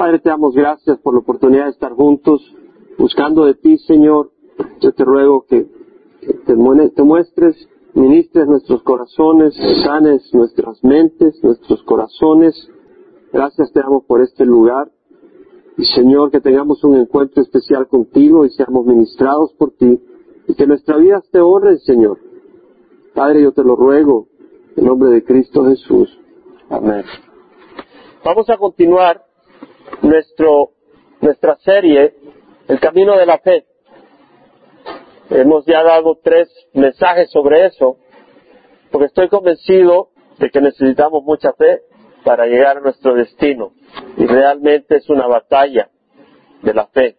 [0.00, 2.40] Padre, te damos gracias por la oportunidad de estar juntos,
[2.96, 4.30] buscando de ti, Señor.
[4.80, 5.66] Yo te ruego que,
[6.46, 6.56] te,
[7.04, 12.54] muestres, ministres nuestros corazones, sanes nuestras mentes, nuestros corazones.
[13.30, 14.90] Gracias te damos por este lugar.
[15.76, 20.00] Y Señor, que tengamos un encuentro especial contigo y seamos ministrados por ti.
[20.48, 22.18] Y que nuestra vida te honre, Señor.
[23.14, 24.28] Padre, yo te lo ruego,
[24.76, 26.08] en nombre de Cristo Jesús.
[26.70, 27.04] Amén.
[28.24, 29.29] Vamos a continuar
[30.02, 30.70] nuestro,
[31.20, 32.14] nuestra serie,
[32.68, 33.66] El Camino de la Fe.
[35.30, 37.98] Hemos ya dado tres mensajes sobre eso,
[38.90, 41.82] porque estoy convencido de que necesitamos mucha fe
[42.24, 43.72] para llegar a nuestro destino.
[44.16, 45.90] Y realmente es una batalla
[46.62, 47.16] de la fe.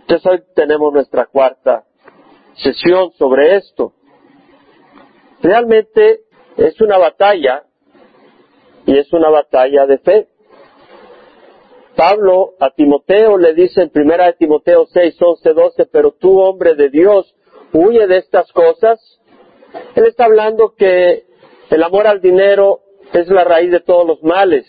[0.00, 1.84] Entonces hoy tenemos nuestra cuarta
[2.56, 3.94] sesión sobre esto.
[5.42, 6.20] Realmente
[6.56, 7.64] es una batalla
[8.86, 10.28] y es una batalla de fe.
[11.96, 16.74] Pablo a Timoteo le dice en primera de Timoteo 6, 11, 12, pero tú hombre
[16.74, 17.34] de Dios,
[17.72, 19.00] huye de estas cosas.
[19.94, 21.24] Él está hablando que
[21.70, 22.80] el amor al dinero
[23.12, 24.66] es la raíz de todos los males,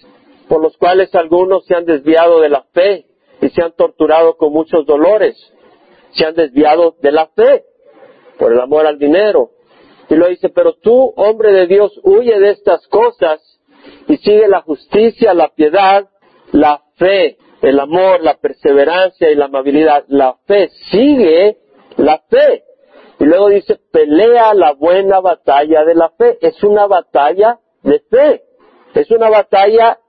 [0.47, 3.05] por los cuales algunos se han desviado de la fe
[3.41, 5.35] y se han torturado con muchos dolores.
[6.11, 7.65] Se han desviado de la fe
[8.37, 9.51] por el amor al dinero.
[10.09, 13.41] Y lo dice, pero tú, hombre de Dios, huye de estas cosas
[14.07, 16.07] y sigue la justicia, la piedad,
[16.55, 20.05] la fe, el amor, la perseverancia y la amabilidad.
[20.07, 21.57] La fe sigue
[21.97, 22.63] la fe.
[23.19, 26.37] Y luego dice, pelea la buena batalla de la fe.
[26.41, 28.43] Es una batalla de fe.
[28.93, 29.99] Es una batalla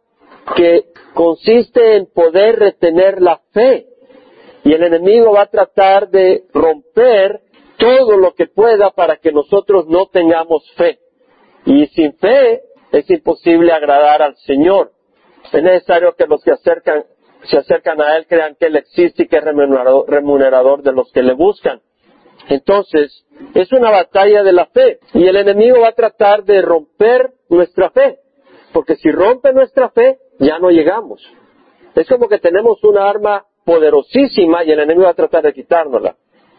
[0.54, 3.86] que consiste en poder retener la fe.
[4.64, 7.40] Y el enemigo va a tratar de romper
[7.78, 10.98] todo lo que pueda para que nosotros no tengamos fe.
[11.64, 14.95] Y sin fe es imposible agradar al Señor.
[15.52, 17.04] Es necesario que los que acercan,
[17.44, 21.10] se acercan a Él crean que Él existe y que es remunerador, remunerador de los
[21.12, 21.80] que le buscan.
[22.48, 27.30] Entonces, es una batalla de la fe y el enemigo va a tratar de romper
[27.48, 28.18] nuestra fe,
[28.72, 31.22] porque si rompe nuestra fe, ya no llegamos.
[31.94, 36.16] Es como que tenemos una arma poderosísima y el enemigo va a tratar de quitárnosla.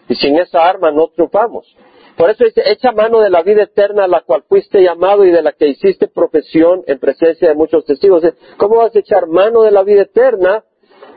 [0.10, 1.76] Y sin esa arma no triunfamos.
[2.18, 5.30] Por eso dice, echa mano de la vida eterna a la cual fuiste llamado y
[5.30, 8.24] de la que hiciste profesión en presencia de muchos testigos.
[8.58, 10.64] ¿Cómo vas a echar mano de la vida eterna?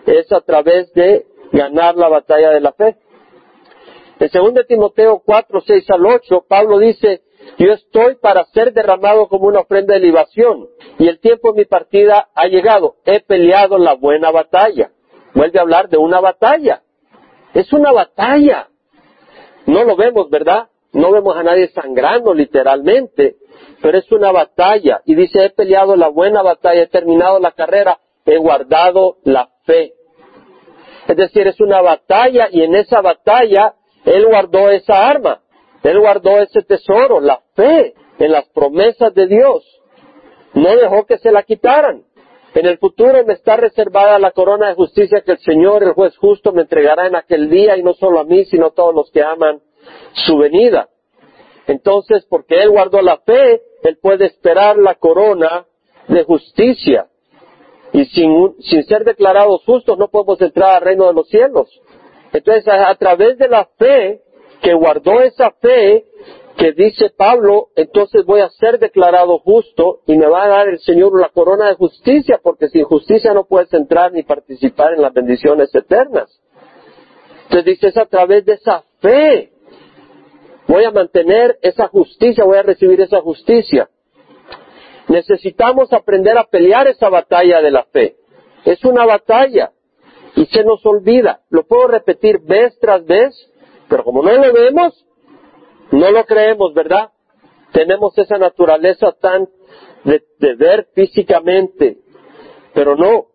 [0.07, 2.97] Es a través de ganar la batalla de la fe.
[4.19, 7.23] En 2 Timoteo 4, 6 al 8, Pablo dice,
[7.59, 10.69] yo estoy para ser derramado como una ofrenda de libación
[10.99, 12.97] y el tiempo de mi partida ha llegado.
[13.07, 14.93] He peleado la buena batalla.
[15.35, 16.83] Vuelve a hablar de una batalla.
[17.55, 18.69] Es una batalla.
[19.65, 20.70] No lo vemos, ¿verdad?
[20.93, 23.37] No vemos a nadie sangrando literalmente,
[23.81, 25.03] pero es una batalla.
[25.05, 29.95] Y dice, he peleado la buena batalla, he terminado la carrera, he guardado la fe.
[31.07, 33.75] Es decir, es una batalla y en esa batalla
[34.05, 35.41] Él guardó esa arma.
[35.83, 39.65] Él guardó ese tesoro, la fe en las promesas de Dios.
[40.55, 42.05] No dejó que se la quitaran.
[42.55, 46.17] En el futuro me está reservada la corona de justicia que el Señor, el juez
[46.17, 49.11] justo, me entregará en aquel día y no solo a mí, sino a todos los
[49.13, 49.61] que aman
[50.13, 50.89] su venida.
[51.67, 55.67] Entonces, porque Él guardó la fe, Él puede esperar la corona
[56.09, 57.07] de justicia.
[57.93, 61.69] Y sin, sin ser declarados justos no podemos entrar al reino de los cielos.
[62.33, 64.21] Entonces, a, través de la fe,
[64.63, 66.05] que guardó esa fe,
[66.57, 70.79] que dice Pablo, entonces voy a ser declarado justo y me va a dar el
[70.81, 75.13] Señor la corona de justicia, porque sin justicia no puedes entrar ni participar en las
[75.13, 76.41] bendiciones eternas.
[77.45, 79.51] Entonces dice, es a través de esa fe
[80.71, 83.91] Voy a mantener esa justicia, voy a recibir esa justicia.
[85.09, 88.15] Necesitamos aprender a pelear esa batalla de la fe.
[88.65, 89.73] Es una batalla
[90.37, 91.41] y se nos olvida.
[91.51, 93.35] Lo puedo repetir vez tras vez,
[93.89, 95.05] pero como no lo vemos,
[95.91, 97.11] no lo creemos, ¿verdad?
[97.73, 99.49] Tenemos esa naturaleza tan
[100.05, 100.23] de,
[100.55, 101.99] ver físicamente,
[102.75, 103.27] pero no.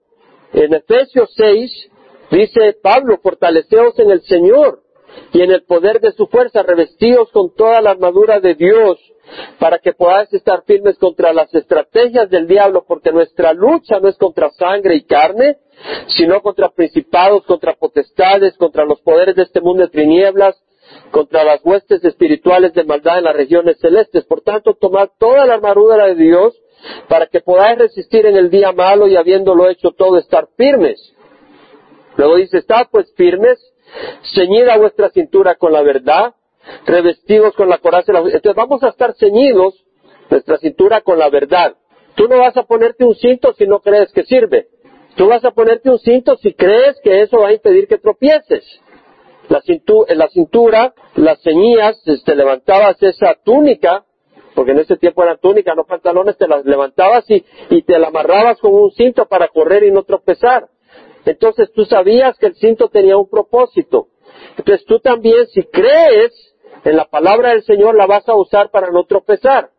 [0.53, 1.91] En Efesios 6
[2.31, 4.84] dice Pablo, fortaleceos en el Señor
[5.33, 8.99] y en el poder de su fuerza, revestidos con toda la armadura de Dios,
[9.59, 14.17] para que podáis estar firmes contra las estrategias del diablo, porque nuestra lucha no es
[14.17, 15.57] contra sangre y carne,
[16.07, 20.55] sino contra principados, contra potestades, contra los poderes de este mundo de tinieblas,
[21.11, 24.23] contra las huestes espirituales de maldad en las regiones celestes.
[24.25, 26.55] Por tanto, tomad toda la armadura de Dios
[27.09, 31.13] para que podáis resistir en el día malo y habiéndolo hecho todo estar firmes.
[32.17, 33.59] Luego dice, estad pues firmes,
[34.33, 36.35] ceñida vuestra cintura con la verdad,
[36.85, 38.11] revestidos con la coraza.
[38.11, 39.83] Entonces vamos a estar ceñidos
[40.29, 41.75] nuestra cintura con la verdad.
[42.15, 44.67] Tú no vas a ponerte un cinto si no crees que sirve.
[45.15, 48.63] Tú vas a ponerte un cinto si crees que eso va a impedir que tropieces.
[49.49, 54.05] La cintura, la cintura las ceñías, te este, levantabas esa túnica,
[54.53, 58.59] porque en ese tiempo eran túnicas, no pantalones, te las levantabas y te la amarrabas
[58.59, 60.67] con un cinto para correr y no tropezar.
[61.25, 64.07] Entonces tú sabías que el cinto tenía un propósito.
[64.57, 66.31] Entonces tú también, si crees
[66.83, 69.69] en la palabra del Señor, la vas a usar para no tropezar.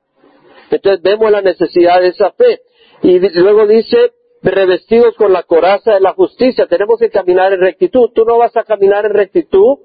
[0.70, 2.60] Entonces vemos la necesidad de esa fe.
[3.02, 4.12] Y luego dice,
[4.42, 8.10] revestidos con la coraza de la justicia, tenemos que caminar en rectitud.
[8.14, 9.78] Tú no vas a caminar en rectitud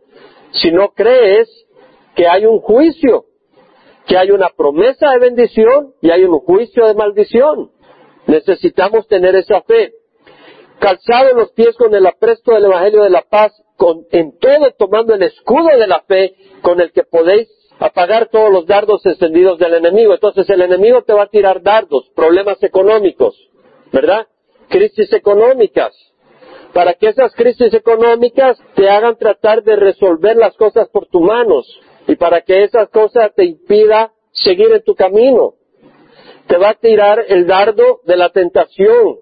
[0.51, 1.49] si no crees
[2.15, 3.25] que hay un juicio,
[4.07, 7.71] que hay una promesa de bendición y hay un juicio de maldición.
[8.27, 9.93] Necesitamos tener esa fe.
[10.81, 15.13] Calzado los pies con el apresto del Evangelio de la paz, con, en todo tomando
[15.13, 16.33] el escudo de la fe
[16.63, 17.47] con el que podéis
[17.77, 20.15] apagar todos los dardos encendidos del enemigo.
[20.15, 23.35] Entonces el enemigo te va a tirar dardos, problemas económicos,
[23.93, 24.25] ¿verdad?
[24.69, 25.93] Crisis económicas.
[26.73, 31.79] Para que esas crisis económicas te hagan tratar de resolver las cosas por tus manos
[32.07, 35.53] y para que esas cosas te impida seguir en tu camino.
[36.47, 39.19] Te va a tirar el dardo de la tentación.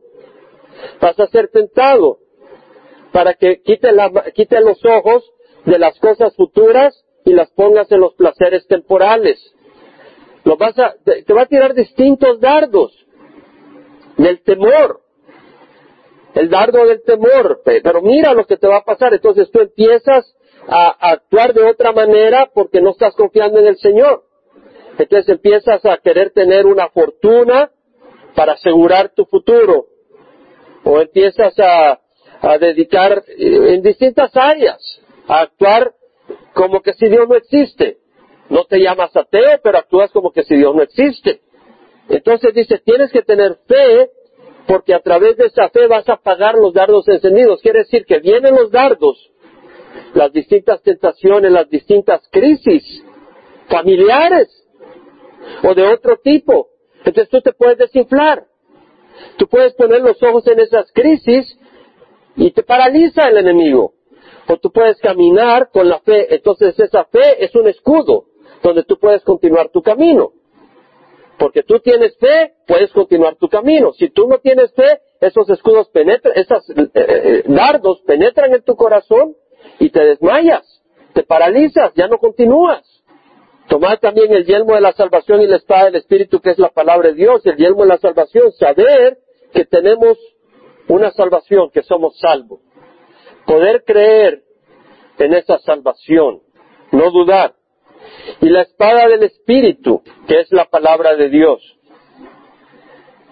[1.02, 2.20] Vas a ser tentado
[3.12, 5.32] para que quite, la, quite los ojos
[5.66, 9.40] de las cosas futuras y las pongas en los placeres temporales.
[10.44, 12.94] Lo vas a, te va a tirar distintos dardos
[14.18, 15.02] del temor,
[16.36, 19.14] el dardo del temor, pero mira lo que te va a pasar.
[19.14, 20.36] Entonces tú empiezas
[20.68, 24.24] a, actuar de otra manera porque no estás confiando en el Señor.
[24.98, 27.72] Entonces empiezas a querer tener una fortuna
[28.36, 29.88] para asegurar tu futuro.
[30.84, 32.00] O empiezas a,
[32.60, 34.80] dedicar eh, en distintas áreas,
[35.28, 35.94] a actuar
[36.54, 37.98] como que si Dios no existe.
[38.50, 41.42] No te llamas ateo, pero actúas como que si Dios no existe.
[42.08, 44.10] Entonces dice, tienes que tener fe
[44.68, 47.62] porque a través de esa fe vas a pagar los dardos encendidos.
[47.62, 49.32] Quiere decir que vienen los dardos,
[50.14, 53.04] las distintas tentaciones, las distintas crisis
[53.68, 54.48] familiares
[55.64, 56.70] o de otro tipo.
[57.00, 58.49] Entonces tú te puedes desinflar.
[59.38, 61.58] Tú puedes poner los ojos en esas crisis
[62.36, 63.94] y te paraliza el enemigo
[64.50, 66.34] o tú puedes caminar con la fe.
[66.34, 68.26] Entonces esa fe es un escudo
[68.64, 70.32] donde tú puedes continuar tu camino.
[71.38, 73.94] Porque tú tienes fe, puedes continuar tu camino.
[73.94, 78.76] Si tú no tienes fe, esos escudos penetran, esos eh, eh, dardos penetran en tu
[78.76, 79.36] corazón
[79.80, 80.82] y te desmayas,
[81.14, 82.84] te paralizas, ya no continúas.
[83.70, 86.70] Tomad también el yelmo de la salvación y la espada del Espíritu, que es la
[86.70, 89.20] palabra de Dios, el yelmo de la salvación, saber
[89.54, 90.18] que tenemos
[90.88, 92.60] una salvación, que somos salvos
[93.50, 94.44] poder creer
[95.18, 96.42] en esa salvación,
[96.92, 97.56] no dudar.
[98.42, 101.60] Y la espada del Espíritu, que es la palabra de Dios.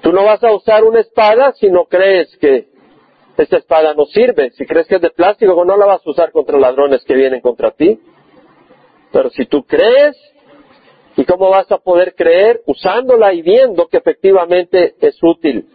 [0.01, 2.67] Tú no vas a usar una espada si no crees que
[3.37, 4.49] esa espada no sirve.
[4.51, 7.41] Si crees que es de plástico, no la vas a usar contra ladrones que vienen
[7.41, 7.99] contra ti.
[9.11, 10.17] Pero si tú crees,
[11.15, 12.61] ¿y cómo vas a poder creer?
[12.65, 15.67] Usándola y viendo que efectivamente es útil.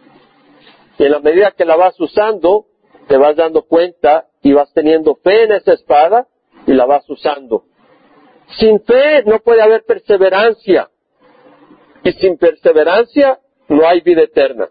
[0.97, 2.65] Y en la medida que la vas usando,
[3.07, 6.27] te vas dando cuenta y vas teniendo fe en esa espada
[6.67, 7.63] y la vas usando.
[8.57, 10.89] Sin fe no puede haber perseverancia.
[12.03, 13.39] Y sin perseverancia
[13.69, 14.69] no hay vida eterna.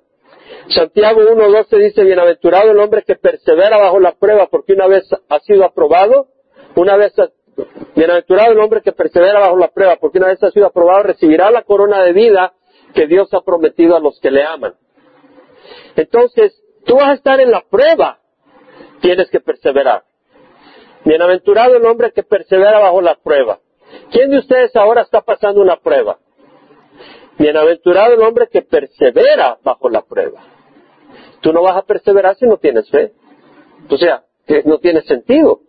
[0.69, 5.41] Santiago 1.12 dice, bienaventurado el hombre que persevera bajo la prueba, porque una vez ha
[5.41, 6.29] sido aprobado,
[6.77, 7.13] una vez,
[7.95, 11.51] bienaventurado el hombre que persevera bajo la prueba, porque una vez ha sido aprobado, recibirá
[11.51, 12.55] la corona de vida
[12.95, 14.75] que Dios ha prometido a los que le aman.
[15.97, 18.19] Entonces, tú vas a estar en la prueba,
[19.01, 20.05] tienes que perseverar.
[21.05, 23.59] Bienaventurado el hombre que persevera bajo la prueba.
[24.11, 26.19] ¿Quién de ustedes ahora está pasando una prueba?
[27.39, 30.41] Bienaventurado el hombre que persevera bajo la prueba.
[31.41, 33.13] Tú no vas a perseverar si no tienes fe.
[33.91, 34.25] O sea,
[34.65, 35.61] no tiene sentido.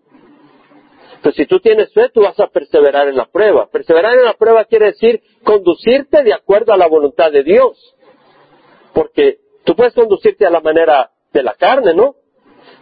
[1.23, 3.69] Pero si tú tienes fe, tú vas a perseverar en la prueba.
[3.71, 7.95] Perseverar en la prueba quiere decir conducirte de acuerdo a la voluntad de Dios.
[8.93, 12.15] Porque tú puedes conducirte a la manera de la carne, ¿no?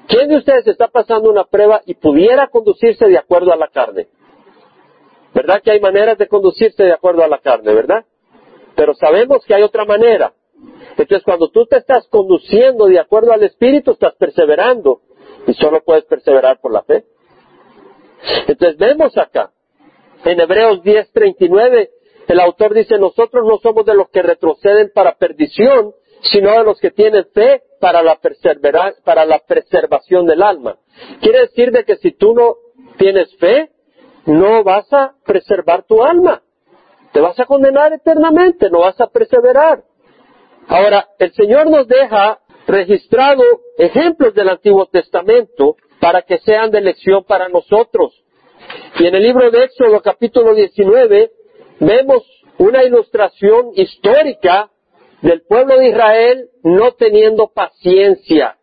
[0.08, 4.08] ¿Quién de ustedes está pasando una prueba y pudiera conducirse de acuerdo a la carne?
[5.36, 8.06] ¿Verdad que hay maneras de conducirse de acuerdo a la carne, verdad?
[8.76, 10.34] Pero sabemos que hay otra manera.
[10.98, 15.02] Entonces, cuando tú te estás conduciendo de acuerdo al Espíritu, estás perseverando.
[15.46, 17.06] Y solo puedes perseverar por la fe.
[18.48, 19.52] Entonces, vemos acá,
[20.26, 21.90] en Hebreos 10:39,
[22.28, 26.80] el autor dice, nosotros no somos de los que retroceden para perdición, sino de los
[26.80, 28.20] que tienen fe para la,
[29.04, 30.78] para la preservación del alma.
[31.20, 32.56] Quiere decir de que si tú no
[32.98, 33.72] tienes fe,
[34.26, 36.42] no vas a preservar tu alma.
[37.12, 39.84] Te vas a condenar eternamente, no vas a perseverar.
[40.68, 43.44] Ahora, el Señor nos deja registrado
[43.78, 48.12] ejemplos del Antiguo Testamento para que sean de lección para nosotros.
[49.00, 51.32] Y en el libro de Éxodo capítulo 19
[51.80, 52.24] vemos
[52.58, 54.72] una ilustración histórica
[55.22, 58.58] del pueblo de Israel no teniendo paciencia.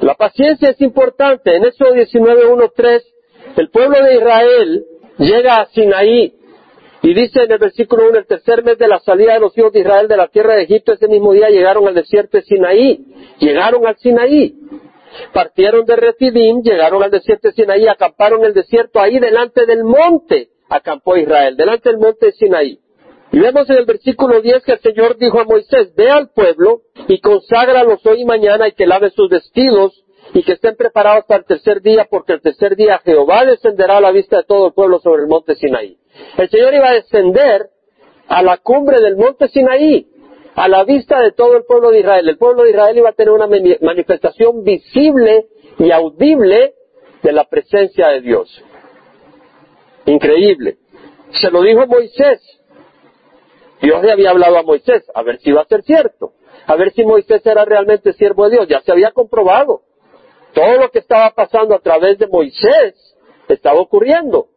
[0.00, 1.54] La paciencia es importante.
[1.54, 3.14] En Éxodo 19, 1, 3,
[3.56, 4.84] el pueblo de Israel
[5.18, 6.34] llega a Sinaí
[7.02, 9.72] y dice en el versículo 1, el tercer mes de la salida de los hijos
[9.72, 13.04] de Israel de la tierra de Egipto, ese mismo día llegaron al desierto de Sinaí.
[13.38, 14.54] Llegaron al Sinaí.
[15.32, 19.84] Partieron de Refidim, llegaron al desierto de Sinaí, acamparon en el desierto ahí delante del
[19.84, 22.80] monte, acampó Israel, delante del monte de Sinaí.
[23.32, 26.82] Y vemos en el versículo 10 que el Señor dijo a Moisés, ve al pueblo
[27.06, 31.40] y conságralos hoy y mañana y que lave sus vestidos y que estén preparados para
[31.40, 34.72] el tercer día, porque el tercer día Jehová descenderá a la vista de todo el
[34.72, 35.96] pueblo sobre el monte Sinaí.
[36.36, 37.70] El Señor iba a descender
[38.26, 40.06] a la cumbre del monte Sinaí,
[40.54, 42.28] a la vista de todo el pueblo de Israel.
[42.28, 45.46] El pueblo de Israel iba a tener una manifestación visible
[45.78, 46.74] y audible
[47.22, 48.62] de la presencia de Dios.
[50.06, 50.78] Increíble.
[51.32, 52.40] Se lo dijo Moisés.
[53.80, 56.32] Dios le había hablado a Moisés, a ver si iba a ser cierto,
[56.66, 58.68] a ver si Moisés era realmente siervo de Dios.
[58.68, 59.82] Ya se había comprobado.
[60.52, 63.16] Todo lo que estaba pasando a través de Moisés
[63.48, 64.48] estaba ocurriendo.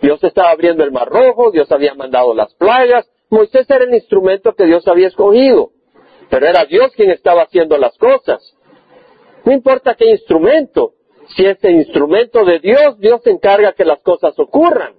[0.00, 4.54] Dios estaba abriendo el mar rojo, Dios había mandado las plagas, Moisés era el instrumento
[4.54, 5.70] que Dios había escogido,
[6.28, 8.54] pero era Dios quien estaba haciendo las cosas.
[9.46, 10.92] No importa qué instrumento,
[11.34, 14.96] si es el instrumento de Dios, Dios se encarga que las cosas ocurran.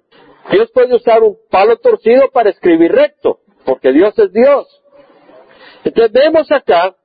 [0.51, 4.81] Dios puede usar un palo torcido para escribir recto, porque Dios es Dios.
[5.83, 6.95] Entonces vemos acá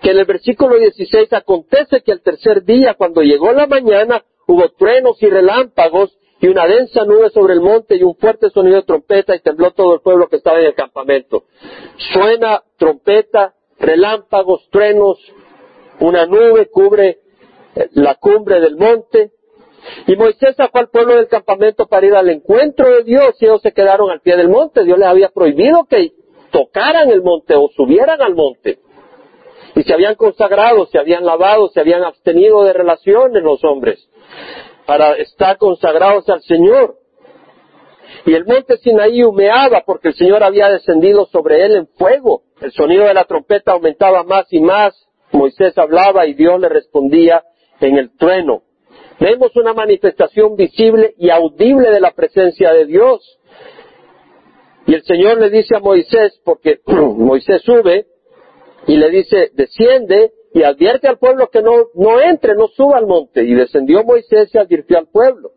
[0.00, 4.70] que en el versículo 16 acontece que el tercer día, cuando llegó la mañana, hubo
[4.70, 8.82] truenos y relámpagos y una densa nube sobre el monte y un fuerte sonido de
[8.84, 11.44] trompeta y tembló todo el pueblo que estaba en el campamento.
[12.12, 15.18] Suena trompeta, relámpagos, truenos,
[16.00, 17.18] una nube cubre
[17.74, 19.32] eh, la cumbre del monte.
[20.06, 23.62] Y Moisés sacó al pueblo del campamento para ir al encuentro de Dios y ellos
[23.62, 24.84] se quedaron al pie del monte.
[24.84, 26.12] Dios les había prohibido que
[26.50, 28.78] tocaran el monte o subieran al monte.
[29.74, 34.08] Y se habían consagrado, se habían lavado, se habían abstenido de relaciones los hombres
[34.88, 36.96] para estar consagrados al Señor.
[38.24, 42.44] Y el monte Sinaí humeaba porque el Señor había descendido sobre él en fuego.
[42.62, 44.94] El sonido de la trompeta aumentaba más y más.
[45.30, 47.44] Moisés hablaba y Dios le respondía
[47.80, 48.62] en el trueno.
[49.20, 53.38] Vemos una manifestación visible y audible de la presencia de Dios.
[54.86, 58.06] Y el Señor le dice a Moisés, porque Moisés sube
[58.86, 63.06] y le dice, desciende y advierte al pueblo que no, no entre, no suba al
[63.06, 63.44] monte.
[63.44, 65.52] Y descendió Moisés y advirtió al pueblo.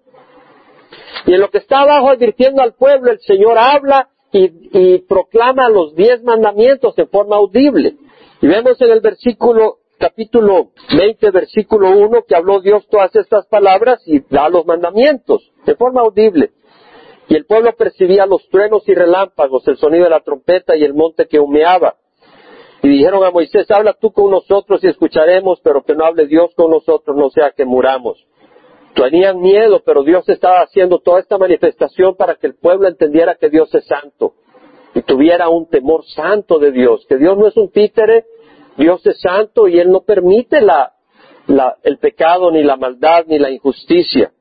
[1.26, 5.96] Y en lo que está abajo advirtiendo al pueblo, el Señor habla y, proclama los
[5.96, 7.96] diez mandamientos de forma audible.
[8.42, 14.04] Y vemos en el versículo, capítulo 20, versículo 1, que habló Dios todas estas palabras
[14.06, 16.52] y da los mandamientos de forma audible.
[17.28, 20.94] Y el pueblo percibía los truenos y relámpagos, el sonido de la trompeta y el
[20.94, 21.96] monte que humeaba.
[22.84, 26.52] Y dijeron a Moisés, habla tú con nosotros y escucharemos, pero que no hable Dios
[26.56, 28.26] con nosotros, no sea que muramos.
[28.96, 33.50] Tenían miedo, pero Dios estaba haciendo toda esta manifestación para que el pueblo entendiera que
[33.50, 34.34] Dios es santo
[34.94, 38.26] y tuviera un temor santo de Dios, que Dios no es un títere,
[38.78, 40.60] Dios es santo y Él no permite
[41.84, 44.32] el pecado, ni la maldad, ni la injusticia.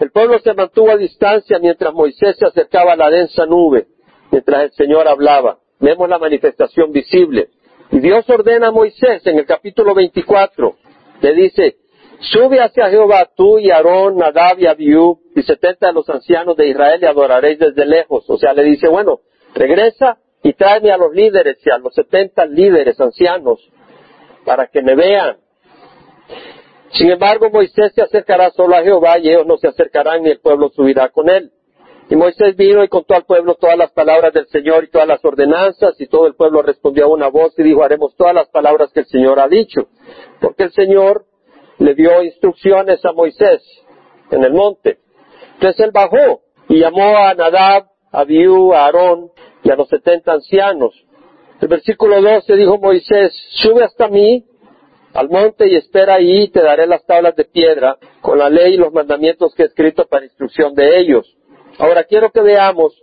[0.00, 3.86] El pueblo se mantuvo a distancia mientras Moisés se acercaba a la densa nube,
[4.30, 5.58] mientras el Señor hablaba.
[5.78, 7.50] Vemos la manifestación visible.
[7.96, 10.76] Y Dios ordena a Moisés en el capítulo 24,
[11.22, 11.76] le dice,
[12.30, 16.68] sube hacia Jehová tú y Aarón, Nadab y Abiú y setenta de los ancianos de
[16.68, 18.28] Israel y adoraréis desde lejos.
[18.28, 19.20] O sea, le dice, bueno,
[19.54, 23.66] regresa y tráeme a los líderes y a los setenta líderes ancianos
[24.44, 25.38] para que me vean.
[26.90, 30.40] Sin embargo, Moisés se acercará solo a Jehová y ellos no se acercarán y el
[30.40, 31.50] pueblo subirá con él.
[32.08, 35.24] Y Moisés vino y contó al pueblo todas las palabras del Señor y todas las
[35.24, 38.92] ordenanzas, y todo el pueblo respondió a una voz y dijo, haremos todas las palabras
[38.92, 39.88] que el Señor ha dicho.
[40.40, 41.24] Porque el Señor
[41.78, 43.62] le dio instrucciones a Moisés
[44.30, 44.98] en el monte.
[45.54, 49.30] Entonces él bajó y llamó a Nadab, a Abiú, a Aarón
[49.64, 50.94] y a los setenta ancianos.
[51.60, 54.44] El versículo 12 dijo Moisés, sube hasta mí
[55.14, 58.76] al monte y espera ahí te daré las tablas de piedra con la ley y
[58.76, 61.35] los mandamientos que he escrito para instrucción de ellos.
[61.78, 63.02] Ahora quiero que veamos,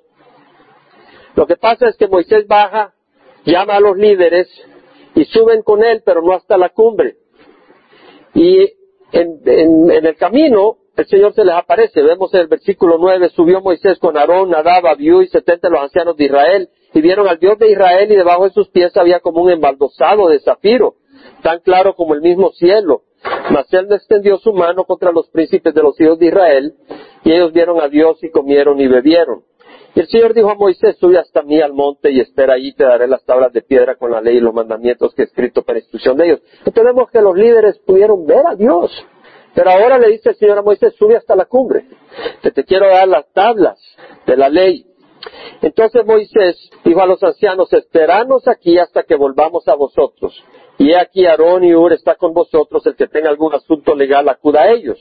[1.35, 2.93] lo que pasa es que Moisés baja,
[3.45, 4.47] llama a los líderes
[5.15, 7.17] y suben con él, pero no hasta la cumbre.
[8.33, 8.67] Y
[9.11, 12.01] en, el camino el Señor se les aparece.
[12.01, 16.15] Vemos en el versículo 9, subió Moisés con Aarón, Nadab, Abiú y setenta los ancianos
[16.17, 19.41] de Israel y vieron al Dios de Israel y debajo de sus pies había como
[19.41, 20.95] un embaldosado de zafiro.
[21.41, 23.03] tan claro como el mismo cielo.
[23.51, 26.73] Mas él extendió su mano contra los príncipes de los hijos de Israel,
[27.23, 29.43] y ellos vieron a Dios y comieron y bebieron.
[29.95, 32.83] Y el Señor dijo a Moisés, sube hasta mí al monte y espera allí, te
[32.83, 35.79] daré las tablas de piedra con la ley y los mandamientos que he escrito para
[35.79, 36.41] instrucción de ellos.
[36.65, 38.91] Entendemos que los líderes pudieron ver a Dios.
[39.53, 41.85] Pero ahora le dice el Señor a Moisés, sube hasta la cumbre,
[42.41, 43.79] que te quiero dar las tablas
[44.25, 44.88] de la ley.
[45.61, 50.43] Entonces Moisés dijo a los ancianos, esperanos aquí hasta que volvamos a vosotros.
[50.77, 54.63] Y aquí Aarón y Ur está con vosotros, el que tenga algún asunto legal acuda
[54.63, 54.97] a ellos.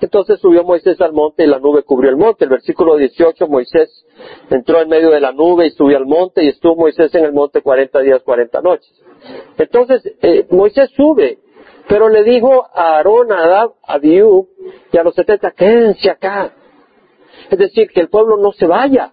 [0.00, 2.44] Entonces subió Moisés al monte y la nube cubrió el monte.
[2.44, 4.04] El versículo 18, Moisés
[4.50, 7.32] entró en medio de la nube y subió al monte y estuvo Moisés en el
[7.32, 8.90] monte cuarenta días, cuarenta noches.
[9.58, 11.38] Entonces eh, Moisés sube,
[11.88, 14.48] pero le dijo a Aarón, a Adab, a Diú
[14.92, 16.52] y a los setenta, quédense acá.
[17.48, 19.12] Es decir, que el pueblo no se vaya,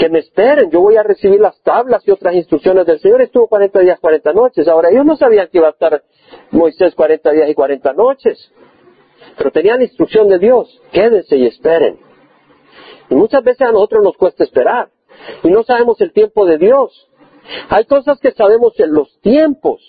[0.00, 3.20] que me esperen, yo voy a recibir las tablas y otras instrucciones del Señor.
[3.20, 4.66] Estuvo cuarenta días, cuarenta noches.
[4.66, 6.02] Ahora ellos no sabían que iba a estar
[6.52, 8.50] Moisés cuarenta días y cuarenta noches.
[9.36, 12.00] Pero tenían instrucción de Dios, quédense y esperen.
[13.10, 14.88] Y muchas veces a nosotros nos cuesta esperar
[15.42, 17.10] y no sabemos el tiempo de Dios.
[17.68, 19.82] Hay cosas que sabemos en los tiempos,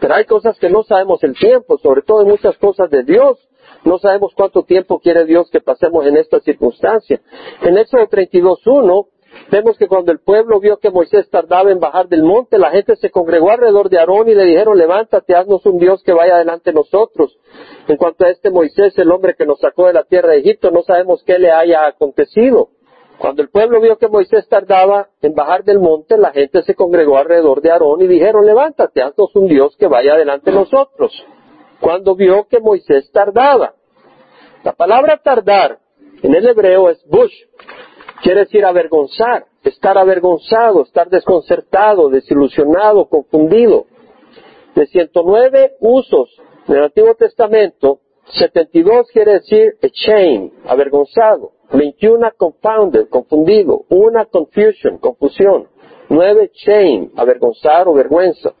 [0.00, 3.38] pero hay cosas que no sabemos el tiempo, sobre todo en muchas cosas de Dios.
[3.84, 7.20] No sabemos cuánto tiempo quiere Dios que pasemos en esta circunstancia.
[7.62, 9.08] En Éxodo 32.1
[9.50, 12.96] Vemos que cuando el pueblo vio que Moisés tardaba en bajar del monte, la gente
[12.96, 16.70] se congregó alrededor de Aarón y le dijeron, levántate, haznos un Dios que vaya delante
[16.70, 17.38] de nosotros.
[17.86, 20.70] En cuanto a este Moisés, el hombre que nos sacó de la tierra de Egipto,
[20.70, 22.68] no sabemos qué le haya acontecido.
[23.18, 27.16] Cuando el pueblo vio que Moisés tardaba en bajar del monte, la gente se congregó
[27.16, 31.12] alrededor de Aarón y dijeron, levántate, haznos un Dios que vaya delante de nosotros.
[31.80, 33.74] Cuando vio que Moisés tardaba.
[34.62, 35.78] La palabra tardar
[36.22, 37.32] en el hebreo es bush,
[38.22, 43.86] Quiere decir avergonzar, estar avergonzado, estar desconcertado, desilusionado, confundido.
[44.74, 46.28] De 109 usos
[46.66, 51.52] del Antiguo Testamento, 72 quiere decir shame, avergonzado.
[51.72, 53.84] 21 confounded, confundido.
[53.88, 55.68] Una confusion, confusión.
[56.08, 58.54] 9 shame, avergonzar o vergüenza.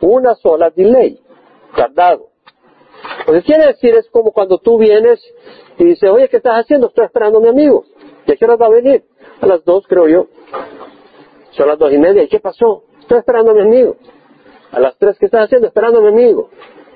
[0.00, 1.18] Una sola delay,
[1.76, 2.28] tardado.
[3.26, 5.20] Lo que quiere decir es como cuando tú vienes
[5.78, 6.88] y dices, oye, ¿qué estás haciendo?
[6.88, 7.84] Estoy esperando a mi amigo.
[8.30, 9.02] ¿Y a qué hora va a venir?
[9.40, 10.28] A las dos, creo yo.
[11.50, 12.22] Son las dos y media.
[12.22, 12.84] ¿Y qué pasó?
[13.00, 13.96] Estoy esperando a mi amigo.
[14.70, 15.66] A las tres, ¿qué estás haciendo?
[15.66, 16.48] Esperando a mi amigo.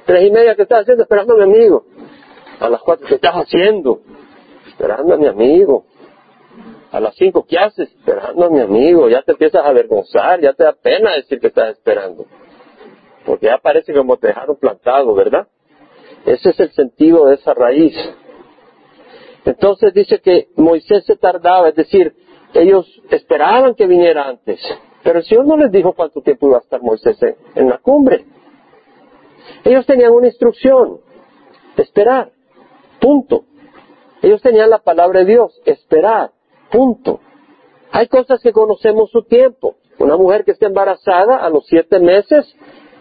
[0.06, 1.02] Tres y media, ¿qué estás haciendo?
[1.02, 1.86] Esperando a mi amigo.
[2.60, 4.00] A las cuatro, ¿qué estás haciendo?
[4.68, 5.86] Esperando a mi amigo.
[6.92, 7.90] A las cinco, ¿qué haces?
[7.90, 9.08] Esperando a mi amigo.
[9.08, 12.26] Ya te empiezas a avergonzar, ya te da pena decir que estás esperando.
[13.26, 15.48] Porque ya parece como te dejaron plantado, ¿verdad?
[16.26, 17.96] Ese es el sentido de esa raíz.
[19.44, 22.14] Entonces dice que Moisés se tardaba, es decir,
[22.54, 24.60] ellos esperaban que viniera antes,
[25.02, 27.18] pero el Señor no les dijo cuánto tiempo iba a estar Moisés
[27.54, 28.24] en, la cumbre.
[29.64, 31.00] Ellos tenían una instrucción,
[31.76, 32.32] esperar,
[33.00, 33.44] punto.
[34.22, 36.30] Ellos tenían la palabra de Dios, esperar,
[36.70, 37.20] punto.
[37.92, 39.76] Hay cosas que conocemos su tiempo.
[39.98, 42.56] Una mujer que está embarazada a los siete meses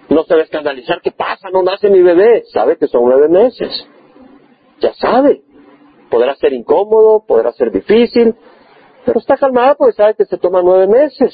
[0.09, 1.01] no se va a escandalizar.
[1.01, 1.49] ¿Qué pasa?
[1.49, 2.43] No nace mi bebé.
[2.51, 3.87] Sabe que son nueve meses.
[4.79, 5.41] Ya sabe.
[6.13, 8.35] Podrá ser incómodo, podrá ser difícil,
[9.03, 11.33] pero está calmada porque sabe que se toma nueve meses.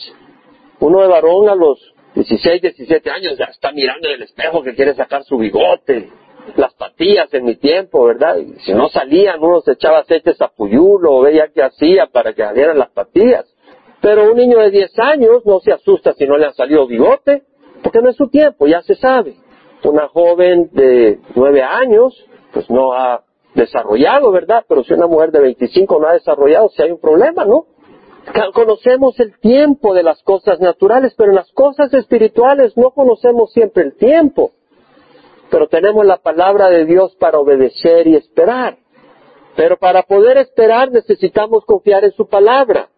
[0.79, 1.77] Uno de varón a los
[2.15, 6.09] 16, 17 años ya está mirando en el espejo que quiere sacar su bigote,
[6.55, 8.37] las patillas en mi tiempo, ¿verdad?
[8.59, 12.79] Si no salían, uno se echaba aceite zapuyulo o veía qué hacía para que salieran
[12.79, 13.53] las patillas.
[13.99, 17.43] Pero un niño de 10 años no se asusta si no le han salido bigote,
[17.83, 19.35] porque no es su tiempo, ya se sabe.
[19.83, 23.25] Una joven de 9 años, pues no ha
[23.59, 24.65] desarrollado, ¿verdad?
[24.67, 27.65] Pero si una mujer de 25 no ha desarrollado, si hay un problema, ¿no?
[28.53, 33.83] Conocemos el tiempo de las cosas naturales, pero en las cosas espirituales no conocemos siempre
[33.83, 34.51] el tiempo.
[35.49, 38.77] Pero tenemos la palabra de Dios para obedecer y esperar.
[39.55, 42.89] Pero para poder esperar necesitamos confiar en su palabra.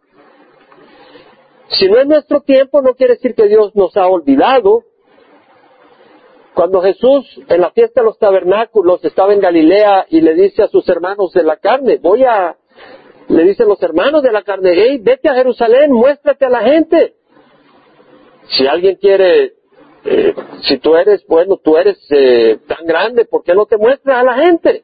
[1.69, 4.83] Si no es nuestro tiempo, no quiere decir que Dios nos ha olvidado,
[6.53, 10.67] cuando Jesús en la fiesta de los tabernáculos estaba en Galilea y le dice a
[10.67, 12.57] sus hermanos de la carne, voy a,
[13.29, 17.15] le dicen los hermanos de la carne, hey, vete a Jerusalén, muéstrate a la gente.
[18.49, 19.53] Si alguien quiere,
[20.03, 20.33] eh,
[20.63, 24.23] si tú eres, bueno, tú eres eh, tan grande, ¿por qué no te muestras a
[24.23, 24.83] la gente?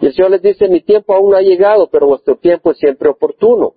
[0.00, 2.78] Y el Señor les dice, mi tiempo aún no ha llegado, pero vuestro tiempo es
[2.78, 3.74] siempre oportuno.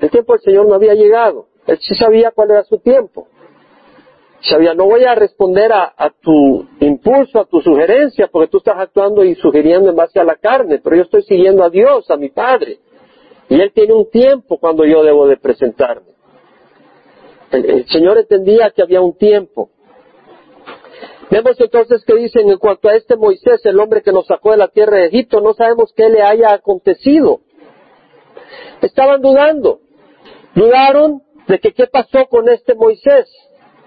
[0.00, 1.46] El tiempo del Señor no había llegado.
[1.66, 3.28] Él sí sabía cuál era su tiempo.
[4.42, 9.22] Sabía, no voy a responder a, tu impulso, a tu sugerencia, porque tú estás actuando
[9.22, 12.30] y sugiriendo en base a la carne, pero yo estoy siguiendo a Dios, a mi
[12.30, 12.78] Padre.
[13.50, 16.08] Y Él tiene un tiempo cuando yo debo de presentarme.
[17.50, 19.70] El, Señor entendía que había un tiempo.
[21.30, 24.56] Vemos entonces que dicen en cuanto a este Moisés, el hombre que nos sacó de
[24.56, 27.40] la tierra de Egipto, no sabemos qué le haya acontecido.
[28.80, 29.80] Estaban dudando.
[30.54, 33.28] Dudaron de que qué pasó con este Moisés.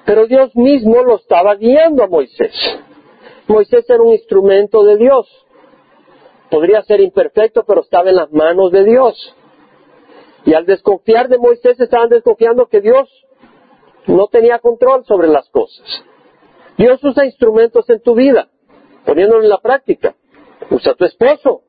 [0.05, 2.53] Pero Dios mismo lo estaba guiando a Moisés.
[3.47, 5.27] Moisés era un instrumento de Dios.
[6.49, 9.35] Podría ser imperfecto, pero estaba en las manos de Dios.
[10.45, 13.09] Y al desconfiar de Moisés estaban desconfiando que Dios
[14.07, 16.03] no tenía control sobre las cosas.
[16.77, 18.49] Dios usa instrumentos en tu vida,
[19.05, 20.15] poniéndolo en la práctica.
[20.69, 21.61] Usa tu esposo,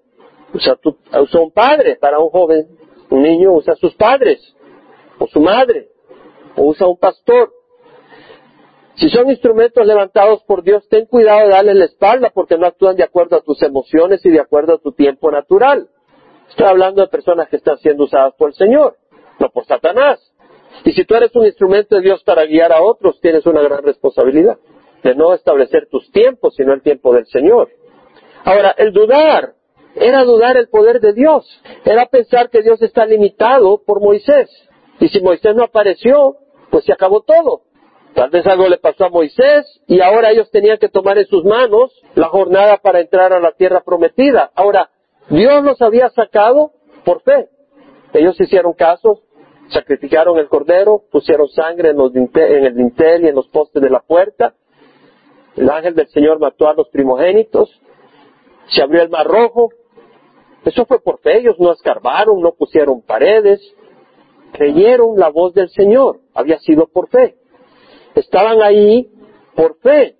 [0.52, 0.96] usa, tu,
[1.38, 2.68] un padre para un joven,
[3.10, 4.40] un niño usa a sus padres,
[5.18, 5.88] o su madre,
[6.56, 7.52] o usa un pastor.
[8.96, 12.96] Si son instrumentos levantados por Dios, ten cuidado de darles la espalda porque no actúan
[12.96, 15.88] de acuerdo a tus emociones y de acuerdo a tu tiempo natural.
[16.48, 18.96] Estoy hablando de personas que están siendo usadas por el Señor,
[19.40, 20.20] no por Satanás.
[20.84, 23.82] Y si tú eres un instrumento de Dios para guiar a otros, tienes una gran
[23.82, 24.58] responsabilidad
[25.02, 27.70] de no establecer tus tiempos, sino el tiempo del Señor.
[28.44, 29.54] Ahora, el dudar
[29.96, 31.46] era dudar el poder de Dios,
[31.84, 34.50] era pensar que Dios está limitado por Moisés.
[35.00, 36.36] Y si Moisés no apareció,
[36.70, 37.62] pues se acabó todo.
[38.14, 41.44] Tal vez algo le pasó a Moisés y ahora ellos tenían que tomar en sus
[41.44, 44.52] manos la jornada para entrar a la tierra prometida.
[44.54, 44.90] Ahora,
[45.28, 46.72] Dios los había sacado
[47.04, 47.48] por fe.
[48.12, 49.22] Ellos hicieron caso,
[49.68, 54.00] sacrificaron el cordero, pusieron sangre en, en el dintel y en los postes de la
[54.00, 54.54] puerta.
[55.56, 57.80] El ángel del Señor mató a los primogénitos.
[58.68, 59.70] Se abrió el mar rojo.
[60.64, 61.38] Eso fue por fe.
[61.38, 63.60] Ellos no escarbaron, no pusieron paredes.
[64.52, 66.20] Creyeron la voz del Señor.
[66.32, 67.36] Había sido por fe.
[68.14, 69.08] Estaban ahí
[69.54, 70.16] por fe.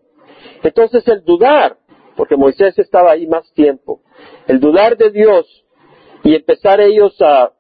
[0.63, 1.77] Entonces el dudar,
[2.17, 4.01] porque Moisés estaba ahí más tiempo,
[4.47, 5.65] el dudar de Dios
[6.23, 7.53] y empezar ellos a,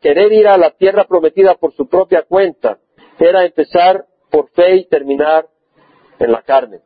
[0.00, 2.78] querer ir a la tierra prometida por su propia cuenta,
[3.18, 5.46] era empezar por fe y terminar
[6.18, 6.80] en la carne.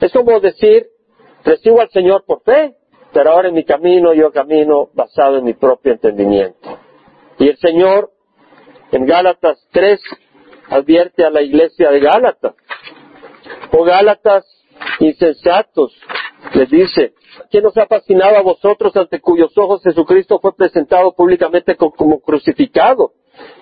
[0.00, 0.86] Es como decir,
[1.44, 2.76] recibo al Señor por fe,
[3.12, 6.78] pero ahora en mi camino yo camino basado en mi propio entendimiento.
[7.38, 8.10] Y el Señor
[8.92, 10.00] en Gálatas 3
[10.68, 12.54] advierte a la iglesia de Gálatas.
[13.72, 14.44] O oh, Gálatas
[15.00, 15.92] insensatos,
[16.54, 17.14] les dice,
[17.50, 23.12] ¿quién nos ha fascinado a vosotros ante cuyos ojos Jesucristo fue presentado públicamente como crucificado?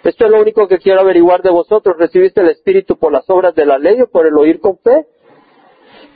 [0.05, 1.97] Esto es lo único que quiero averiguar de vosotros.
[1.99, 5.07] ¿Recibiste el Espíritu por las obras de la ley o por el oír con fe?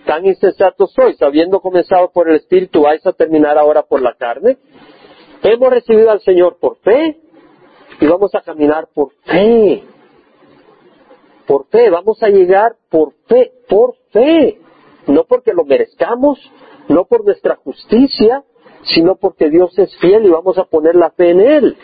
[0.04, 4.58] Tan insensatos sois, habiendo comenzado por el Espíritu, vais a terminar ahora por la carne.
[5.42, 7.18] Hemos recibido al Señor por fe
[8.00, 9.84] y vamos a caminar por fe
[11.46, 14.58] por fe, vamos a llegar por fe, por fe,
[15.06, 16.38] no porque lo merezcamos,
[16.88, 18.42] no por nuestra justicia,
[18.82, 21.76] sino porque Dios es fiel y vamos a poner la fe en Él.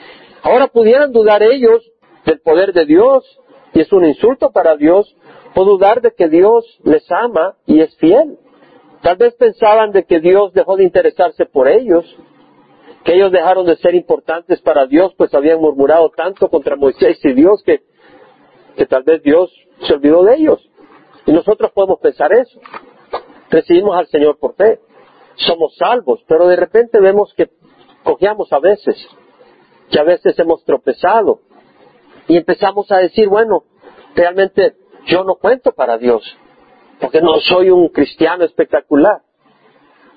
[0.42, 1.82] Ahora pudieran dudar ellos
[2.24, 3.24] del poder de Dios,
[3.74, 5.16] y es un insulto para Dios,
[5.54, 8.38] o dudar de que Dios les ama y es fiel.
[9.02, 12.04] Tal vez pensaban de que Dios dejó de interesarse por ellos,
[13.04, 17.32] que ellos dejaron de ser importantes para Dios, pues habían murmurado tanto contra Moisés y
[17.32, 17.80] Dios que
[18.76, 19.52] que tal vez Dios
[19.86, 20.70] se olvidó de ellos.
[21.26, 22.60] Y nosotros podemos pensar eso.
[23.50, 24.80] Recibimos al Señor por fe.
[25.36, 27.50] Somos salvos, pero de repente vemos que
[28.02, 28.96] cojeamos a veces,
[29.90, 31.40] que a veces hemos tropezado.
[32.28, 33.64] Y empezamos a decir, bueno,
[34.14, 34.74] realmente
[35.06, 36.22] yo no cuento para Dios,
[37.00, 39.22] porque no soy un cristiano espectacular.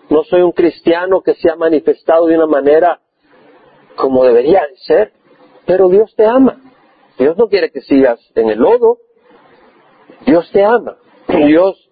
[0.09, 2.99] No soy un cristiano que se ha manifestado de una manera
[3.95, 5.13] como debería de ser,
[5.65, 6.61] pero Dios te ama.
[7.17, 8.99] Dios no quiere que sigas en el lodo.
[10.25, 10.97] Dios te ama.
[11.27, 11.89] Dios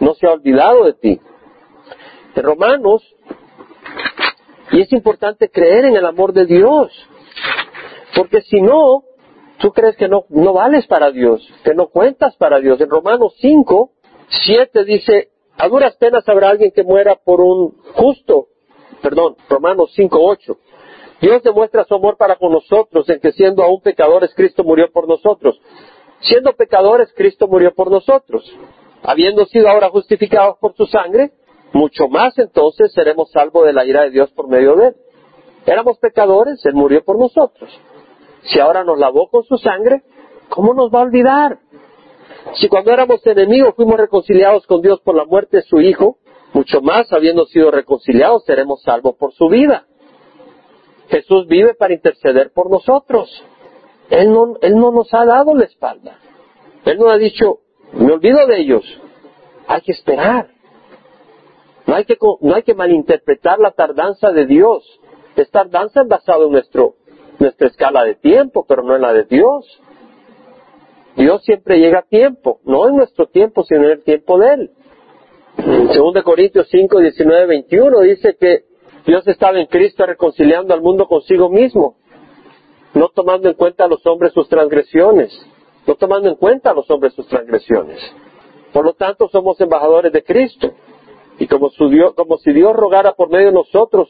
[0.00, 1.20] no se ha olvidado de ti.
[2.34, 3.02] En Romanos,
[4.72, 6.90] y es importante creer en el amor de Dios,
[8.16, 9.04] porque si no,
[9.58, 12.80] tú crees que no, no vales para Dios, que no cuentas para Dios.
[12.80, 13.92] En Romanos 5,
[14.46, 18.48] 7 dice, a duras penas habrá alguien que muera por un justo,
[19.02, 20.58] perdón, Romanos 5, 8.
[21.24, 25.08] Dios demuestra su amor para con nosotros en que siendo aún pecadores, Cristo murió por
[25.08, 25.58] nosotros.
[26.20, 28.44] Siendo pecadores, Cristo murió por nosotros.
[29.02, 31.32] Habiendo sido ahora justificados por su sangre,
[31.72, 34.96] mucho más entonces seremos salvos de la ira de Dios por medio de él.
[35.64, 37.70] Éramos pecadores, Él murió por nosotros.
[38.42, 40.02] Si ahora nos lavó con su sangre,
[40.50, 41.58] ¿cómo nos va a olvidar?
[42.56, 46.18] Si cuando éramos enemigos fuimos reconciliados con Dios por la muerte de su Hijo,
[46.52, 49.86] mucho más habiendo sido reconciliados seremos salvos por su vida.
[51.08, 53.30] Jesús vive para interceder por nosotros.
[54.10, 56.18] Él no, él no nos ha dado la espalda.
[56.84, 57.60] Él no ha dicho,
[57.92, 58.84] me olvido de ellos.
[59.66, 60.48] Hay que esperar.
[61.86, 65.00] No hay que, no hay que malinterpretar la tardanza de Dios.
[65.36, 66.94] Esta tardanza es basada en nuestro,
[67.38, 69.80] nuestra escala de tiempo, pero no en la de Dios.
[71.16, 74.70] Dios siempre llega a tiempo, no en nuestro tiempo, sino en el tiempo de Él.
[75.58, 78.64] En 2 Corintios 5, 19, 21 dice que
[79.06, 81.96] Dios estaba en Cristo reconciliando al mundo consigo mismo,
[82.94, 85.30] no tomando en cuenta a los hombres sus transgresiones,
[85.86, 88.00] no tomando en cuenta a los hombres sus transgresiones.
[88.72, 90.72] Por lo tanto, somos embajadores de Cristo.
[91.38, 91.70] Y como,
[92.14, 94.08] como si Dios rogara por medio de nosotros,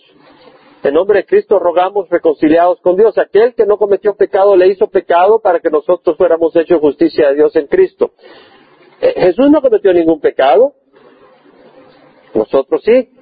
[0.82, 3.16] en nombre de Cristo rogamos reconciliados con Dios.
[3.16, 7.36] Aquel que no cometió pecado le hizo pecado para que nosotros fuéramos hechos justicia de
[7.36, 8.12] Dios en Cristo.
[9.00, 10.74] Eh, Jesús no cometió ningún pecado.
[12.34, 13.13] Nosotros sí.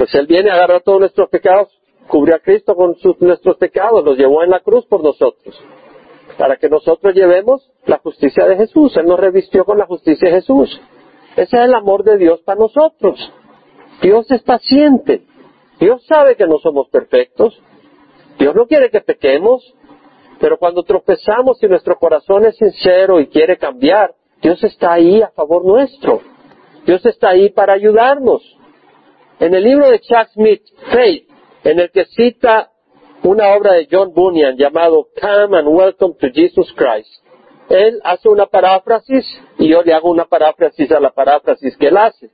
[0.00, 1.68] Pues Él viene, agarra todos nuestros pecados,
[2.08, 5.62] cubrió a Cristo con nuestros pecados, los llevó en la cruz por nosotros.
[6.38, 8.96] Para que nosotros llevemos la justicia de Jesús.
[8.96, 10.80] Él nos revistió con la justicia de Jesús.
[11.32, 13.30] Ese es el amor de Dios para nosotros.
[14.00, 15.20] Dios es paciente.
[15.78, 17.62] Dios sabe que no somos perfectos.
[18.38, 19.74] Dios no quiere que pequemos.
[20.38, 25.28] Pero cuando tropezamos y nuestro corazón es sincero y quiere cambiar, Dios está ahí a
[25.28, 26.22] favor nuestro.
[26.86, 28.56] Dios está ahí para ayudarnos.
[29.40, 31.26] En el libro de Chuck Smith, Faith,
[31.64, 32.72] en el que cita
[33.22, 37.08] una obra de John Bunyan llamado Come and Welcome to Jesus Christ,
[37.70, 39.24] él hace una paráfrasis
[39.56, 42.28] y yo le hago una paráfrasis a la paráfrasis que él hace.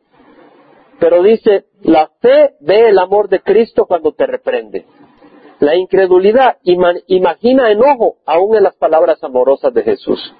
[0.98, 4.86] Pero dice, la fe ve el amor de Cristo cuando te reprende.
[5.60, 10.34] La incredulidad imagina enojo aún en las palabras amorosas de Jesús.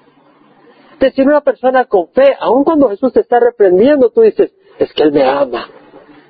[0.95, 4.91] Es decir, una persona con fe, aun cuando Jesús te está reprendiendo, tú dices, es
[4.91, 5.69] que Él me ama.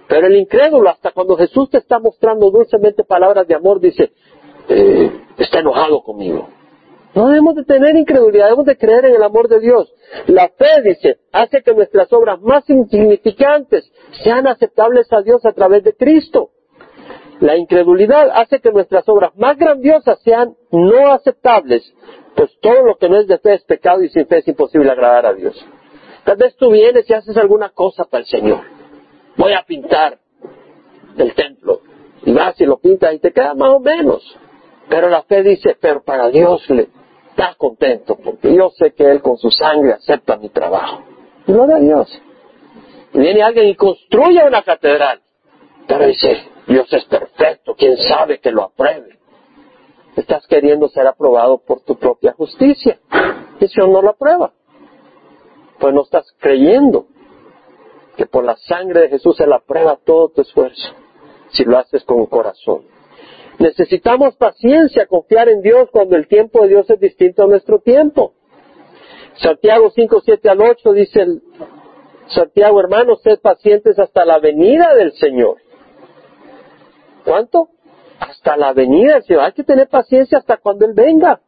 [0.08, 4.12] Pero el incrédulo, hasta cuando Jesús te está mostrando dulcemente palabras de amor, dice,
[4.70, 6.48] eh, está enojado conmigo.
[7.14, 9.92] No debemos de tener incredulidad, debemos de creer en el amor de Dios.
[10.28, 13.92] La fe, dice, hace que nuestras obras más insignificantes
[14.24, 16.52] sean aceptables a Dios a través de Cristo.
[17.40, 21.92] La incredulidad hace que nuestras obras más grandiosas sean no aceptables,
[22.36, 24.92] pues todo lo que no es de fe es pecado y sin fe es imposible
[24.92, 25.56] agradar a Dios.
[26.24, 28.77] Tal vez tú vienes y haces alguna cosa para el Señor.
[29.38, 30.20] Voy a pintar
[31.18, 31.82] el templo.
[32.24, 34.24] Y vas y lo pintas y te queda más o menos.
[34.90, 36.90] Pero la fe dice, pero para Dios le
[37.30, 41.04] está contento, porque yo sé que Él con su sangre acepta mi trabajo.
[41.46, 42.22] Gloria a Dios.
[43.14, 45.22] Y viene alguien y construye una catedral.
[45.88, 49.18] Pero dice, Dios es perfecto, quién sabe que lo apruebe.
[50.16, 53.00] Estás queriendo ser aprobado por tu propia justicia.
[53.60, 54.52] Y Dios no lo aprueba.
[55.80, 57.06] Pues no estás creyendo
[58.18, 60.90] que por la sangre de Jesús Él aprueba todo tu esfuerzo,
[61.52, 62.84] si lo haces con corazón.
[63.60, 68.34] Necesitamos paciencia, confiar en Dios cuando el tiempo de Dios es distinto a nuestro tiempo.
[69.36, 71.42] Santiago 5, 7 al 8 dice el,
[72.30, 75.58] Santiago, hermanos, sed pacientes hasta la venida del Señor.
[77.24, 77.70] ¿Cuánto?
[78.20, 79.44] Hasta la venida del Señor.
[79.44, 81.40] Hay que tener paciencia hasta cuando Él venga.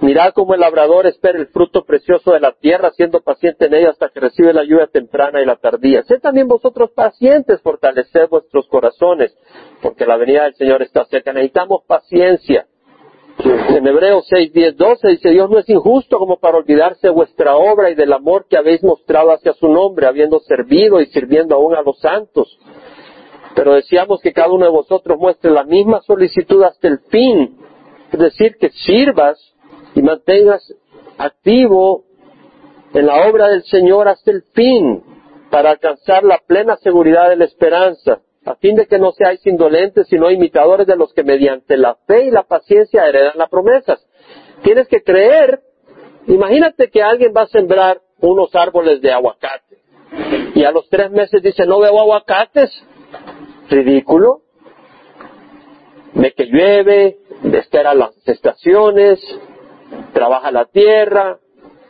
[0.00, 3.90] Mirad cómo el labrador espera el fruto precioso de la tierra, siendo paciente en ella
[3.90, 6.04] hasta que recibe la lluvia temprana y la tardía.
[6.04, 9.36] Sed también vosotros pacientes, fortaleced vuestros corazones,
[9.82, 11.32] porque la venida del Señor está cerca.
[11.32, 12.66] Necesitamos paciencia.
[13.40, 17.56] En Hebreos 6, 10, 12 dice, Dios no es injusto como para olvidarse de vuestra
[17.56, 21.74] obra y del amor que habéis mostrado hacia su nombre, habiendo servido y sirviendo aún
[21.74, 22.58] a los santos.
[23.54, 27.58] Pero decíamos que cada uno de vosotros muestre la misma solicitud hasta el fin,
[28.12, 29.38] es decir, que sirvas
[29.98, 30.62] y mantengas
[31.18, 32.04] activo
[32.94, 35.02] en la obra del Señor hasta el fin
[35.50, 40.06] para alcanzar la plena seguridad de la esperanza, a fin de que no seáis indolentes,
[40.06, 44.06] sino imitadores de los que mediante la fe y la paciencia heredan las promesas.
[44.62, 45.60] Tienes que creer.
[46.28, 49.78] Imagínate que alguien va a sembrar unos árboles de aguacate
[50.54, 52.70] y a los tres meses dice, no veo aguacates.
[53.68, 54.42] Ridículo.
[56.14, 57.18] Ve que llueve,
[57.52, 59.20] espera las estaciones,
[60.12, 61.38] trabaja la tierra,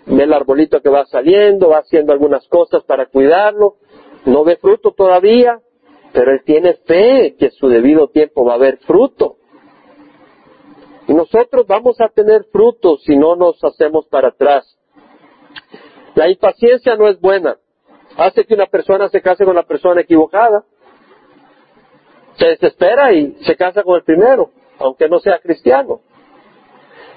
[0.06, 3.76] ve el arbolito que va saliendo, va haciendo algunas cosas para cuidarlo,
[4.24, 5.60] no ve fruto todavía,
[6.12, 9.36] pero él tiene fe que su debido tiempo va a haber fruto.
[11.06, 14.78] Y nosotros vamos a tener fruto si no nos hacemos para atrás.
[16.14, 17.56] La impaciencia no es buena.
[18.16, 20.64] Hace que una persona se case con la persona equivocada.
[22.36, 26.00] Se desespera y se casa con el primero, aunque no sea cristiano.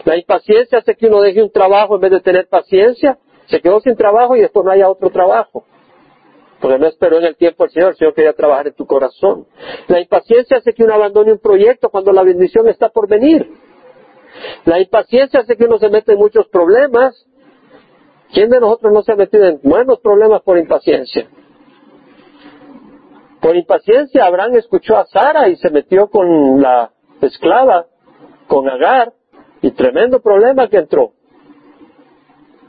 [0.06, 3.18] La impaciencia hace que uno deje un trabajo en vez de tener paciencia.
[3.48, 5.66] Se quedó sin trabajo y después no haya otro trabajo.
[6.60, 9.48] Porque no esperó en el tiempo el Señor, el Señor quería trabajar en tu corazón.
[9.88, 13.52] La impaciencia hace que uno abandone un proyecto cuando la bendición está por venir.
[14.66, 17.28] La impaciencia hace que uno se mete en muchos problemas.
[18.32, 21.28] ¿Quién de nosotros no se ha metido en buenos problemas por impaciencia?
[23.42, 27.88] Por impaciencia, Abraham escuchó a Sara y se metió con la esclava,
[28.48, 29.14] con Agar,
[29.62, 31.14] y tremendo problema que entró.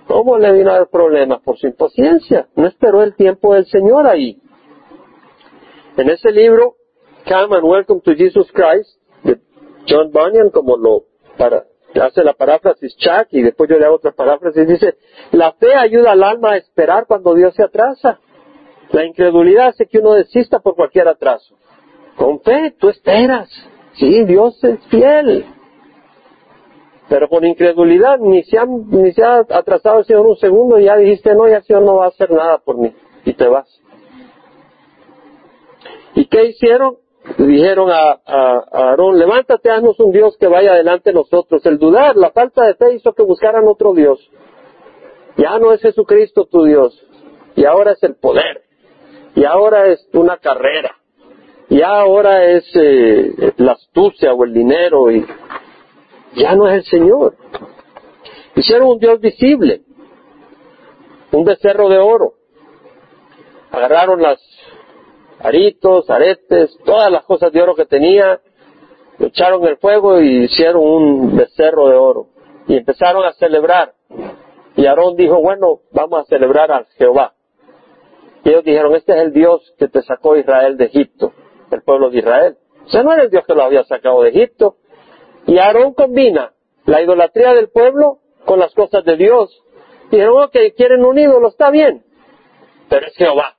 [0.07, 1.41] ¿Cómo le vino a dar problemas?
[1.43, 2.49] Por su impaciencia.
[2.55, 4.41] No esperó el tiempo del Señor ahí.
[5.97, 6.75] En ese libro,
[7.27, 9.39] Come and Welcome to Jesus Christ, de
[9.89, 11.05] John Bunyan, como lo
[11.37, 11.65] para,
[12.01, 14.97] hace la paráfrasis Chuck, y después yo le hago otra paráfrasis, dice,
[15.33, 18.21] la fe ayuda al alma a esperar cuando Dios se atrasa.
[18.91, 21.57] La incredulidad hace que uno desista por cualquier atraso.
[22.17, 23.49] Con fe, tú esperas.
[23.95, 25.47] Sí, Dios es fiel.
[27.13, 30.97] Pero con incredulidad, ni se, ni se ha atrasado el Señor un segundo y ya
[30.97, 32.91] dijiste, no, ya el Señor no va a hacer nada por mí.
[33.27, 33.69] Y te vas.
[36.15, 36.97] ¿Y qué hicieron?
[37.37, 41.67] Dijeron a, a, Aarón, levántate, haznos un Dios que vaya adelante de nosotros.
[41.67, 44.19] El dudar, la falta de fe hizo que buscaran otro Dios.
[45.37, 46.99] Ya no es Jesucristo tu Dios.
[47.57, 48.63] Y ahora es el poder.
[49.35, 50.97] Y ahora es una carrera.
[51.69, 55.11] Y ahora es eh, la astucia o el dinero.
[55.11, 55.27] Y
[56.35, 57.37] ya no es el Señor.
[58.55, 59.83] Hicieron un Dios visible.
[61.31, 62.35] Un becerro de oro.
[63.71, 64.41] Agarraron las
[65.41, 68.41] aritos, aretes, todas las cosas de oro que tenía,
[69.19, 72.27] lo echaron el fuego y hicieron un becerro de oro.
[72.67, 73.95] Y empezaron a celebrar.
[74.77, 77.35] Y Aarón dijo, bueno, vamos a celebrar a Jehová.
[78.45, 81.33] Y ellos dijeron, este es el Dios que te sacó Israel de Egipto,
[81.71, 82.57] el pueblo de Israel.
[82.85, 84.77] O sea, no era el Dios que lo había sacado de Egipto.
[85.47, 86.53] Y Aarón combina
[86.87, 89.63] la idolatría del pueblo con las cosas de Dios.
[90.11, 92.05] Y dijeron, ok, quieren un ídolo, está bien.
[92.89, 93.57] Pero es Jehová.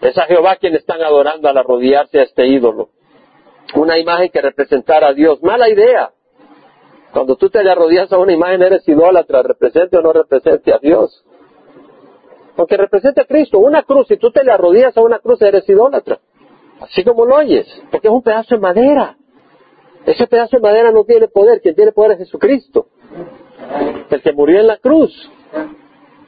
[0.00, 2.90] Es a Jehová quien están adorando al arrodillarse a este ídolo.
[3.74, 5.42] Una imagen que representara a Dios.
[5.42, 6.12] Mala idea.
[7.12, 11.24] Cuando tú te arrodillas a una imagen eres idólatra, represente o no represente a Dios.
[12.56, 15.68] Aunque represente a Cristo, una cruz, si tú te le arrodillas a una cruz eres
[15.68, 16.18] idólatra.
[16.80, 19.16] Así como lo oyes, porque es un pedazo de madera.
[20.06, 22.86] Ese pedazo de madera no tiene poder, quien tiene poder es Jesucristo,
[24.10, 25.12] el que murió en la cruz.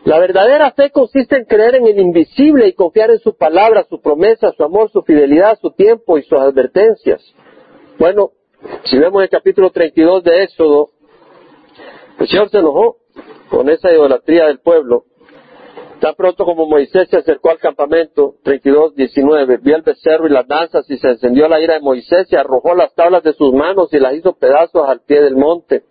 [0.05, 4.01] La verdadera fe consiste en creer en el invisible y confiar en su palabra, su
[4.01, 7.23] promesa, su amor, su fidelidad, su tiempo y sus advertencias.
[7.99, 8.33] Bueno,
[8.85, 10.91] si vemos el capítulo 32 de Éxodo,
[12.21, 12.99] el Señor se enojó
[13.49, 15.05] con esa idolatría del pueblo.
[16.01, 20.47] Tan pronto como Moisés se acercó al campamento, 32, 19, vio el becerro y las
[20.47, 23.93] danzas y se encendió la ira de Moisés y arrojó las tablas de sus manos
[23.93, 25.85] y las hizo pedazos al pie del monte.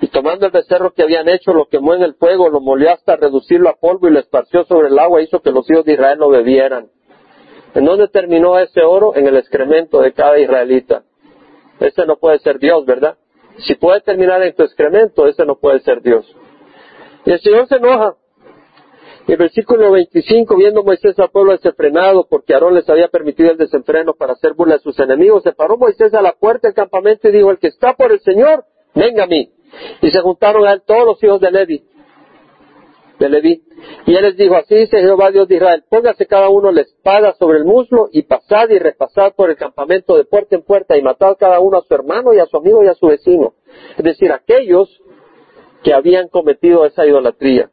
[0.00, 3.16] Y tomando el becerro que habían hecho, lo quemó en el fuego, lo molió hasta
[3.16, 5.92] reducirlo a polvo y lo esparció sobre el agua e hizo que los hijos de
[5.92, 6.88] Israel lo bebieran.
[7.74, 9.14] ¿En dónde terminó ese oro?
[9.14, 11.04] En el excremento de cada israelita.
[11.78, 13.16] Ese no puede ser Dios, ¿verdad?
[13.58, 16.26] Si puede terminar en tu excremento, ese no puede ser Dios.
[17.26, 18.16] Y el Señor se enoja.
[19.30, 24.14] El versículo 25, viendo Moisés al pueblo desenfrenado, porque Aarón les había permitido el desenfreno
[24.14, 27.30] para hacer burla de sus enemigos, se paró Moisés a la puerta del campamento y
[27.30, 29.52] dijo, el que está por el Señor, venga a mí.
[30.02, 31.84] Y se juntaron a él todos los hijos de Levi.
[33.20, 33.62] De Levi.
[34.04, 37.32] Y él les dijo, así dice Jehová Dios de Israel, póngase cada uno la espada
[37.34, 41.02] sobre el muslo y pasad y repasad por el campamento de puerta en puerta y
[41.02, 43.54] matad cada uno a su hermano y a su amigo y a su vecino.
[43.96, 44.88] Es decir, aquellos
[45.84, 47.70] que habían cometido esa idolatría.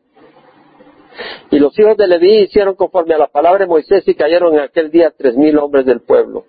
[1.51, 4.61] Y los hijos de Leví hicieron conforme a la palabra de Moisés y cayeron en
[4.61, 6.45] aquel día tres mil hombres del pueblo.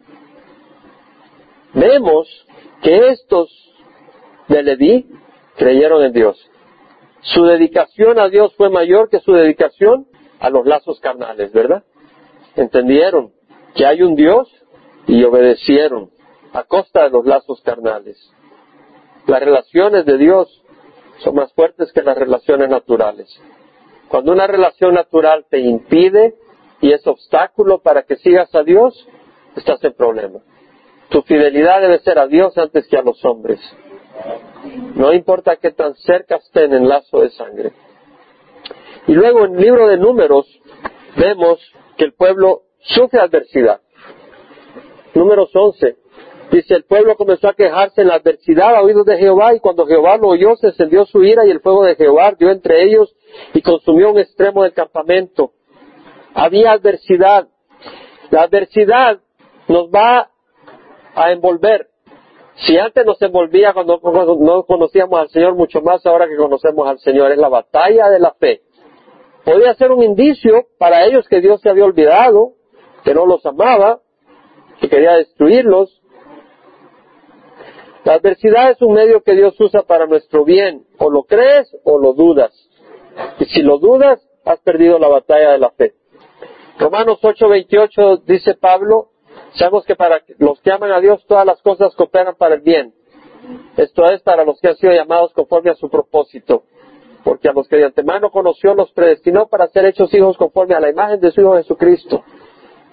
[1.75, 2.47] Vemos
[2.83, 3.51] que estos
[4.49, 5.07] de Leví
[5.57, 6.51] creyeron en Dios.
[7.21, 10.07] Su dedicación a Dios fue mayor que su dedicación
[10.41, 11.85] a los lazos carnales, ¿verdad?
[12.57, 13.33] Entendieron
[13.75, 14.49] que hay un Dios
[15.07, 16.11] y obedecieron
[16.53, 18.17] a costa de los lazos carnales.
[19.27, 20.63] Las relaciones de Dios
[21.19, 23.29] son más fuertes que las relaciones naturales.
[24.09, 26.35] Cuando una relación natural te impide
[26.81, 29.07] y es obstáculo para que sigas a Dios,
[29.57, 30.41] estás en problema.
[31.11, 33.61] Tu fidelidad debe ser a Dios antes que a los hombres.
[34.95, 37.73] No importa qué tan cerca estén en lazo de sangre.
[39.07, 40.47] Y luego en el libro de números
[41.17, 41.61] vemos
[41.97, 43.81] que el pueblo sufre adversidad.
[45.15, 45.97] Números 11.
[46.51, 49.87] Dice, el pueblo comenzó a quejarse en la adversidad a oídos de Jehová y cuando
[49.87, 53.15] Jehová lo oyó se encendió su ira y el fuego de Jehová dio entre ellos
[53.53, 55.53] y consumió un extremo del campamento.
[56.35, 57.49] Había adversidad.
[58.31, 59.21] La adversidad
[59.69, 60.31] nos va
[61.15, 61.89] a envolver.
[62.67, 64.01] Si antes nos envolvía cuando
[64.41, 68.19] no conocíamos al Señor, mucho más ahora que conocemos al Señor, es la batalla de
[68.19, 68.63] la fe.
[69.45, 72.55] Podría ser un indicio para ellos que Dios se había olvidado,
[73.05, 74.01] que no los amaba,
[74.81, 75.98] que quería destruirlos.
[78.09, 80.87] La adversidad es un medio que Dios usa para nuestro bien.
[80.97, 82.51] O lo crees o lo dudas.
[83.39, 85.93] Y si lo dudas, has perdido la batalla de la fe.
[86.79, 89.11] Romanos 8:28 dice Pablo,
[89.57, 92.95] Sabemos que para los que aman a Dios todas las cosas cooperan para el bien.
[93.77, 96.63] Esto es para los que han sido llamados conforme a su propósito.
[97.25, 100.81] porque a los que de antemano conoció los predestinó para ser hechos hijos conforme a
[100.81, 102.25] la imagen de su Hijo Jesucristo,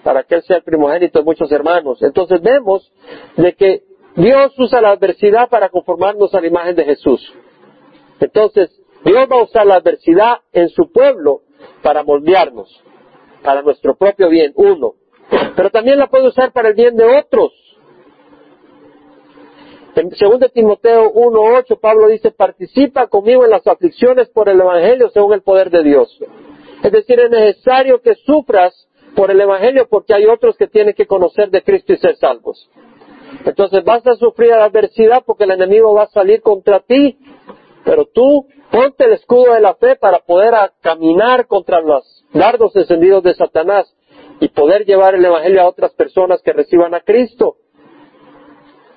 [0.04, 2.02] para que Él sea el primogénito de muchos hermanos.
[2.02, 2.92] Entonces vemos
[3.38, 7.34] de que Dios usa la adversidad para conformarnos a la imagen de Jesús.
[8.18, 8.70] Entonces,
[9.04, 11.42] Dios va a usar la adversidad en su pueblo
[11.82, 12.82] para moldearnos,
[13.42, 14.94] para nuestro propio bien, uno.
[15.54, 17.52] Pero también la puede usar para el bien de otros.
[19.96, 25.34] En 2 Timoteo 1.8 Pablo dice, participa conmigo en las aflicciones por el Evangelio según
[25.34, 26.18] el poder de Dios.
[26.82, 31.06] Es decir, es necesario que sufras por el Evangelio porque hay otros que tienen que
[31.06, 32.68] conocer de Cristo y ser salvos.
[33.44, 37.18] Entonces vas a sufrir adversidad porque el enemigo va a salir contra ti,
[37.84, 43.22] pero tú ponte el escudo de la fe para poder caminar contra los dardos encendidos
[43.22, 43.94] de Satanás
[44.40, 47.56] y poder llevar el Evangelio a otras personas que reciban a Cristo.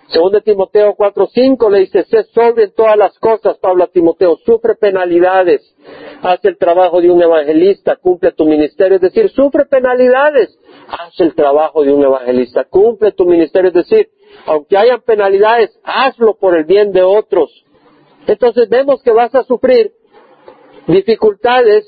[0.09, 4.38] Según de Timoteo 4.5 le dice, sé sobre en todas las cosas, Pablo a Timoteo,
[4.43, 5.61] sufre penalidades,
[6.23, 10.57] haz el trabajo de un evangelista, cumple tu ministerio, es decir, sufre penalidades,
[10.88, 14.09] haz el trabajo de un evangelista, cumple tu ministerio, es decir,
[14.45, 17.49] aunque hayan penalidades, hazlo por el bien de otros.
[18.27, 19.91] Entonces vemos que vas a sufrir
[20.88, 21.86] dificultades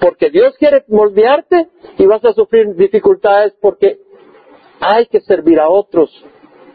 [0.00, 1.68] porque Dios quiere moldearte
[1.98, 3.98] y vas a sufrir dificultades porque
[4.80, 6.10] hay que servir a otros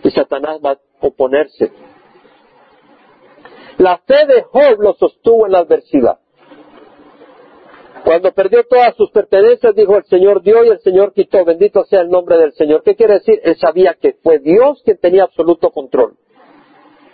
[0.04, 1.72] y Satanás va a oponerse.
[3.78, 6.20] La fe de Job lo sostuvo en la adversidad.
[8.04, 11.44] Cuando perdió todas sus pertenencias, dijo el Señor dio y el Señor quitó.
[11.46, 12.84] Bendito sea el nombre del Señor.
[12.84, 13.40] ¿Qué quiere decir?
[13.44, 16.16] Él sabía que fue Dios quien tenía absoluto control.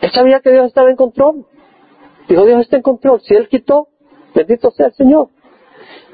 [0.01, 1.45] Él sabía que Dios estaba en control.
[2.27, 3.21] Dijo, Dios está en control.
[3.21, 3.87] Si Él quitó,
[4.35, 5.29] bendito sea el Señor.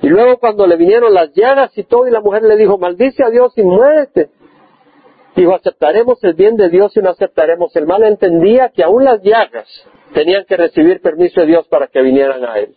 [0.02, 3.24] Y luego cuando le vinieron las llagas y todo, y la mujer le dijo, maldice
[3.24, 4.30] a Dios y muérete.
[5.36, 8.04] Dijo, aceptaremos el bien de Dios y no aceptaremos el mal.
[8.04, 9.68] Entendía que aún las llagas
[10.14, 12.76] tenían que recibir permiso de Dios para que vinieran a él.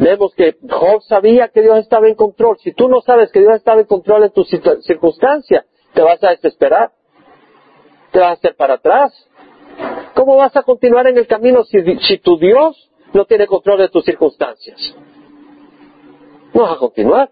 [0.00, 2.56] Vemos que Job sabía que Dios estaba en control.
[2.60, 6.30] Si tú no sabes que Dios estaba en control en tu circunstancia, te vas a
[6.30, 6.92] desesperar.
[8.10, 9.12] Te vas a hacer para atrás.
[10.14, 13.90] ¿Cómo vas a continuar en el camino si, si tu Dios no tiene control de
[13.90, 14.94] tus circunstancias?
[16.54, 17.30] No vas a continuar.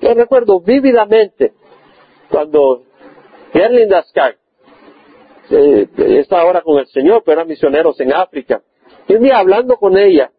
[0.00, 1.52] Yo recuerdo vívidamente
[2.30, 2.84] cuando
[3.52, 4.34] Gerlinda Sky
[5.50, 5.88] eh,
[6.20, 8.62] está ahora con el Señor, pero eran misioneros en África.
[9.08, 10.30] Y un hablando con ella,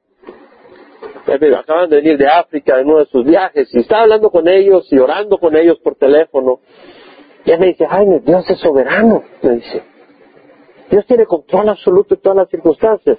[1.58, 4.88] acaban de venir de África en uno de sus viajes, y estaba hablando con ellos
[4.92, 6.60] y orando con ellos por teléfono.
[7.44, 9.84] Y ella me dice, Jaime, Dios es soberano, me dice.
[10.90, 13.18] Dios tiene control absoluto en todas las circunstancias.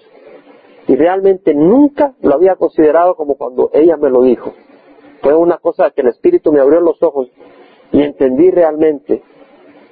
[0.88, 4.54] Y realmente nunca lo había considerado como cuando ella me lo dijo.
[5.20, 7.28] Fue una cosa que el Espíritu me abrió los ojos
[7.90, 9.22] y entendí realmente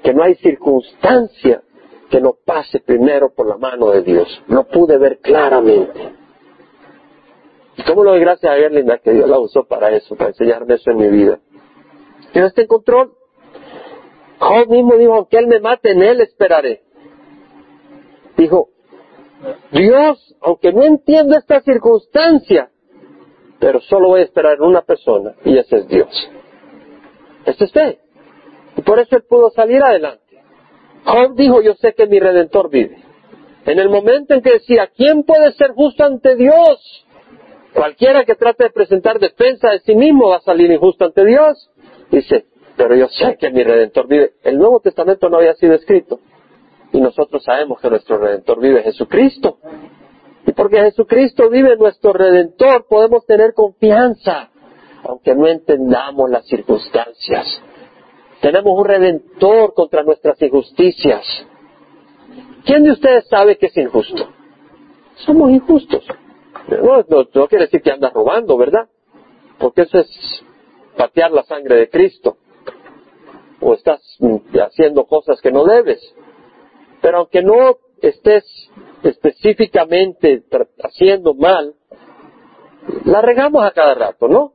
[0.03, 1.63] que no hay circunstancia
[2.11, 4.43] que no pase primero por la mano de Dios.
[4.47, 6.24] Lo pude ver claramente.
[7.77, 10.75] ¿Y cómo lo doy gracias a Erlinda que Dios la usó para eso, para enseñarme
[10.75, 11.41] eso en mi vida?
[12.33, 13.13] Dios está en control.
[14.39, 16.83] Job mismo dijo, aunque Él me mate, en Él esperaré.
[18.37, 18.69] Dijo,
[19.73, 22.71] Dios, aunque no entiendo esta circunstancia,
[23.59, 26.31] pero solo voy a esperar en una persona y ese es Dios.
[27.47, 27.99] Ese es fe.
[28.77, 30.43] Y por eso él pudo salir adelante.
[31.05, 33.03] Job dijo, yo sé que mi redentor vive.
[33.67, 37.04] En el momento en que decía, ¿quién puede ser justo ante Dios?
[37.75, 41.71] Cualquiera que trate de presentar defensa de sí mismo va a salir injusto ante Dios.
[42.11, 42.47] Dice,
[42.77, 44.35] pero yo sé que mi redentor vive.
[44.45, 46.21] El Nuevo Testamento no había sido escrito.
[46.93, 49.59] Y nosotros sabemos que nuestro redentor vive Jesucristo.
[50.47, 54.51] Y porque Jesucristo vive nuestro redentor, podemos tener confianza,
[55.03, 57.61] aunque no entendamos las circunstancias.
[58.41, 61.25] Tenemos un redentor contra nuestras injusticias.
[62.65, 64.29] ¿Quién de ustedes sabe que es injusto?
[65.17, 66.07] Somos injustos.
[66.69, 68.89] No, no, quiere decir que andas robando, ¿verdad?
[69.59, 70.45] Porque eso es
[70.97, 72.37] patear la sangre de Cristo.
[73.61, 74.01] O estás
[74.61, 76.01] haciendo cosas que no debes.
[77.01, 78.45] Pero aunque no estés
[79.03, 80.43] específicamente
[80.83, 81.75] haciendo mal,
[83.05, 84.53] la regamos a cada rato, ¿no?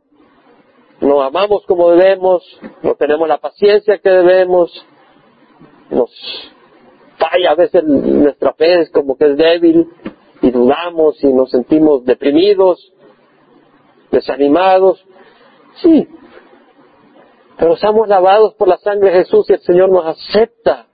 [1.01, 2.43] No amamos como debemos,
[2.84, 4.86] no tenemos la paciencia que debemos,
[5.89, 6.12] nos
[7.18, 9.88] falla a veces nuestra fe es como que es débil
[10.41, 12.93] y dudamos y nos sentimos deprimidos,
[14.11, 15.05] desanimados.
[15.81, 16.07] Sí,
[17.57, 20.87] pero somos lavados por la sangre de Jesús y el Señor nos acepta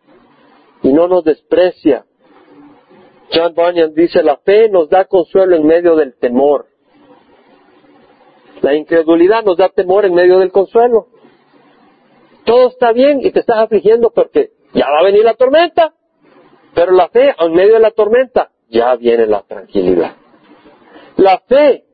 [0.81, 2.05] y no nos desprecia.
[3.33, 6.67] John Bunyan dice, la fe nos da consuelo en medio del temor.
[8.61, 11.07] La incredulidad nos da temor en medio del consuelo.
[12.45, 15.93] Todo está bien y te estás afligiendo porque ya va a venir la tormenta.
[16.73, 20.15] Pero la fe en medio de la tormenta ya viene la tranquilidad.
[21.15, 21.85] La fe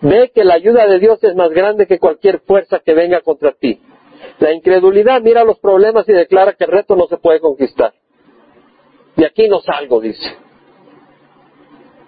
[0.00, 3.52] ve que la ayuda de Dios es más grande que cualquier fuerza que venga contra
[3.52, 3.80] ti.
[4.38, 7.92] La incredulidad mira los problemas y declara que el reto no se puede conquistar.
[9.16, 10.36] De aquí no salgo, dice.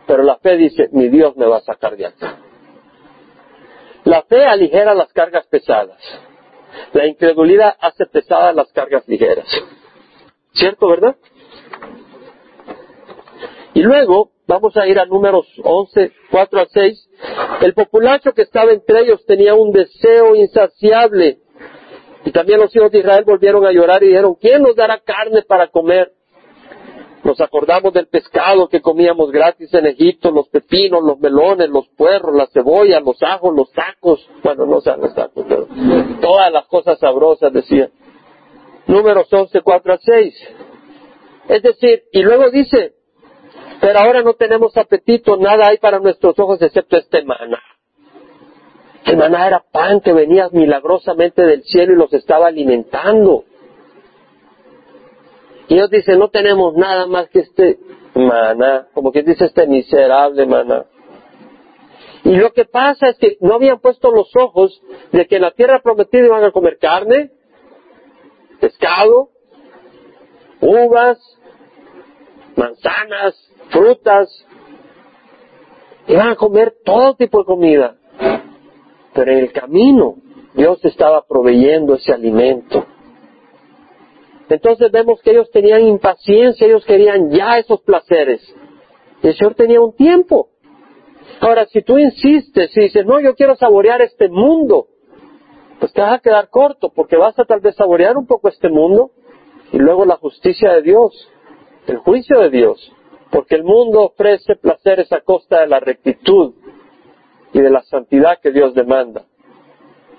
[0.06, 2.38] Pero la fe dice, mi Dios me va a sacar de acá.
[4.04, 6.00] La fe aligera las cargas pesadas.
[6.94, 9.46] La incredulidad hace pesadas las cargas ligeras.
[10.52, 11.16] ¿Cierto, verdad?
[13.80, 17.08] Y luego, vamos a ir a números 11, 4 a 6.
[17.62, 21.38] El populacho que estaba entre ellos tenía un deseo insaciable.
[22.26, 25.40] Y también los hijos de Israel volvieron a llorar y dijeron, ¿quién nos dará carne
[25.48, 26.12] para comer?
[27.24, 32.36] Nos acordamos del pescado que comíamos gratis en Egipto, los pepinos, los melones, los puerros,
[32.36, 34.28] las cebollas, los ajos, los tacos.
[34.42, 35.66] Bueno, no sean los tacos, pero
[36.20, 37.88] todas las cosas sabrosas, decía.
[38.86, 40.34] Números 11, 4 a 6.
[41.48, 42.99] Es decir, y luego dice,
[43.80, 47.60] pero ahora no tenemos apetito, nada hay para nuestros ojos excepto este maná.
[49.06, 53.44] El maná era pan que venía milagrosamente del cielo y los estaba alimentando.
[55.68, 57.78] Y ellos dicen, no tenemos nada más que este
[58.14, 60.84] maná, como que dice este miserable maná.
[62.24, 65.52] Y lo que pasa es que no habían puesto los ojos de que en la
[65.52, 67.30] tierra prometida iban a comer carne,
[68.60, 69.30] pescado,
[70.60, 71.18] uvas,
[72.60, 73.34] manzanas,
[73.70, 74.28] frutas,
[76.06, 77.96] iban a comer todo tipo de comida.
[79.14, 80.16] Pero en el camino
[80.54, 82.84] Dios estaba proveyendo ese alimento.
[84.48, 88.42] Entonces vemos que ellos tenían impaciencia, ellos querían ya esos placeres.
[89.22, 90.48] el Señor tenía un tiempo.
[91.40, 94.88] Ahora, si tú insistes y dices, no, yo quiero saborear este mundo,
[95.78, 98.68] pues te vas a quedar corto, porque vas a tal vez saborear un poco este
[98.68, 99.12] mundo
[99.72, 101.30] y luego la justicia de Dios,
[101.86, 102.92] el juicio de Dios,
[103.30, 106.54] porque el mundo ofrece placeres a costa de la rectitud
[107.52, 109.24] y de la santidad que Dios demanda.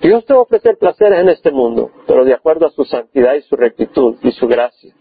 [0.01, 3.35] Dios te va a ofrecer placeres en este mundo, pero de acuerdo a su santidad
[3.35, 4.93] y su rectitud y su gracia.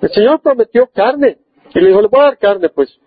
[0.00, 1.38] El Señor prometió carne
[1.74, 2.98] y le dijo, le voy a dar carne, pues.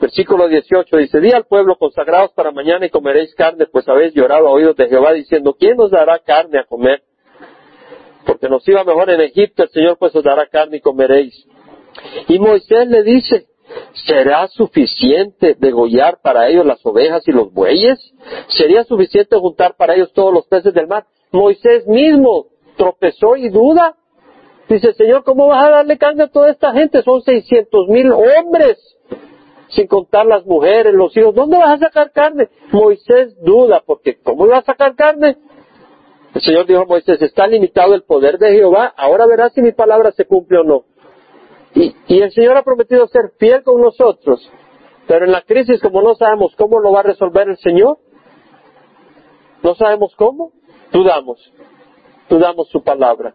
[0.00, 4.48] Versículo 18 dice, di al pueblo consagrados para mañana y comeréis carne, pues habéis llorado
[4.48, 7.02] a oídos de Jehová diciendo, ¿quién nos dará carne a comer?
[8.26, 11.46] Porque nos iba mejor en Egipto, el Señor pues os dará carne y comeréis.
[12.28, 13.46] Y Moisés le dice,
[14.06, 17.98] ¿Será suficiente degollar para ellos las ovejas y los bueyes?
[18.48, 21.06] ¿Sería suficiente juntar para ellos todos los peces del mar?
[21.30, 22.46] Moisés mismo
[22.76, 23.96] tropezó y duda.
[24.68, 27.02] Dice, Señor, ¿cómo vas a darle carne a toda esta gente?
[27.02, 28.78] Son seiscientos mil hombres,
[29.68, 31.34] sin contar las mujeres, los hijos.
[31.34, 32.48] ¿Dónde vas a sacar carne?
[32.72, 35.36] Moisés duda, porque ¿cómo va a sacar carne?
[36.34, 39.72] El Señor dijo a Moisés, está limitado el poder de Jehová, ahora verás si mi
[39.72, 40.84] palabra se cumple o no.
[41.74, 44.50] Y, el Señor ha prometido ser fiel con nosotros.
[45.06, 47.98] Pero en la crisis, como no sabemos cómo lo va a resolver el Señor,
[49.62, 50.52] no sabemos cómo,
[50.92, 51.38] dudamos.
[52.28, 53.34] Dudamos su palabra.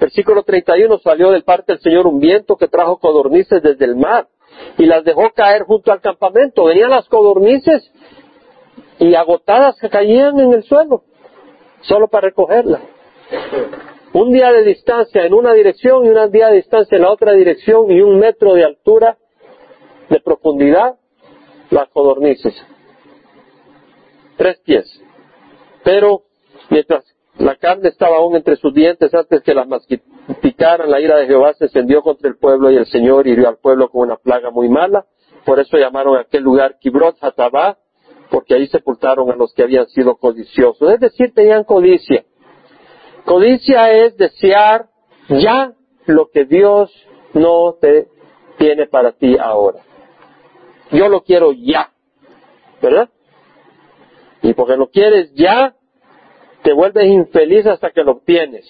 [0.00, 4.28] Versículo 31, salió del parte del Señor un viento que trajo codornices desde el mar
[4.78, 6.64] y las dejó caer junto al campamento.
[6.64, 7.90] Venían las codornices
[8.98, 11.04] y agotadas caían en el suelo,
[11.82, 12.80] solo para recogerlas
[14.14, 17.32] un día de distancia en una dirección y un día de distancia en la otra
[17.32, 19.18] dirección y un metro de altura,
[20.08, 20.94] de profundidad,
[21.70, 22.54] las codornices.
[24.36, 25.02] Tres pies.
[25.82, 26.22] Pero
[26.70, 27.04] mientras
[27.38, 31.52] la carne estaba aún entre sus dientes antes que las masticaran, la ira de Jehová
[31.54, 34.68] se encendió contra el pueblo y el Señor hirió al pueblo con una plaga muy
[34.68, 35.06] mala.
[35.44, 37.78] Por eso llamaron a aquel lugar Kibrot Hatabá,
[38.34, 40.90] porque ahí sepultaron a los que habían sido codiciosos.
[40.90, 42.24] Es decir, tenían codicia.
[43.24, 44.88] Codicia es desear
[45.28, 45.72] ya
[46.06, 46.92] lo que Dios
[47.32, 48.08] no te
[48.58, 49.82] tiene para ti ahora.
[50.90, 51.92] Yo lo quiero ya,
[52.82, 53.08] ¿verdad?
[54.42, 55.76] Y porque lo quieres ya,
[56.64, 58.66] te vuelves infeliz hasta que lo obtienes.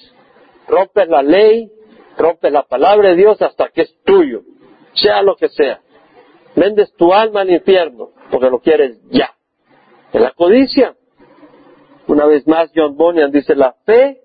[0.69, 1.73] Rompes la ley,
[2.19, 4.43] rompes la palabra de Dios hasta que es tuyo,
[4.93, 5.81] sea lo que sea.
[6.55, 9.35] Vendes tu alma al infierno porque lo quieres ya.
[10.15, 10.95] En la codicia,
[12.07, 14.21] una vez más John Bunyan dice, la fe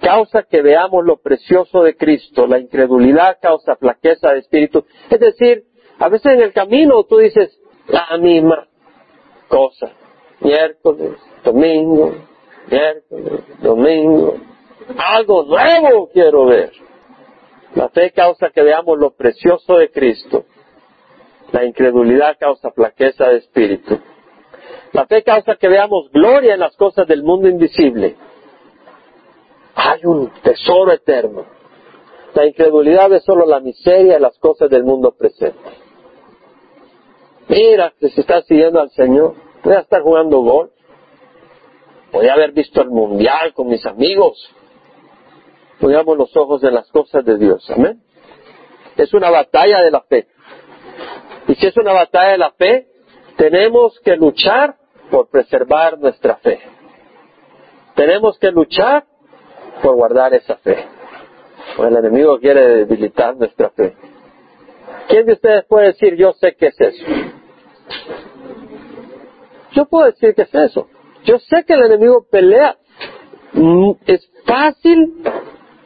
[0.00, 4.84] causa que veamos lo precioso de Cristo, la incredulidad causa flaqueza de espíritu.
[5.08, 5.66] Es decir,
[6.00, 7.56] a veces en el camino tú dices
[7.86, 8.66] la misma
[9.46, 9.92] cosa,
[10.40, 11.12] miércoles,
[11.44, 12.12] domingo,
[12.68, 14.34] miércoles, domingo,
[14.98, 16.72] algo nuevo quiero ver.
[17.76, 20.44] La fe causa que veamos lo precioso de Cristo.
[21.52, 24.00] La incredulidad causa flaqueza de espíritu.
[25.00, 28.16] La fe causa que veamos gloria en las cosas del mundo invisible
[29.74, 31.46] hay un tesoro eterno.
[32.34, 35.70] La incredulidad es solo la miseria y las cosas del mundo presente.
[37.48, 40.70] Mira, se está siguiendo al Señor, voy a estar jugando gol.
[42.12, 44.54] Voy a haber visto el mundial con mis amigos.
[45.80, 47.70] Pongamos los ojos en las cosas de Dios.
[47.70, 48.02] Amén.
[48.98, 50.28] Es una batalla de la fe.
[51.48, 52.88] Y si es una batalla de la fe,
[53.38, 54.76] tenemos que luchar
[55.10, 56.60] por preservar nuestra fe.
[57.94, 59.04] Tenemos que luchar
[59.82, 60.86] por guardar esa fe.
[61.78, 63.94] el enemigo quiere debilitar nuestra fe.
[65.08, 67.04] ¿Quién de ustedes puede decir, yo sé qué es eso?
[69.72, 70.88] Yo puedo decir que es eso.
[71.24, 72.76] Yo sé que el enemigo pelea.
[73.52, 75.22] Mm, es fácil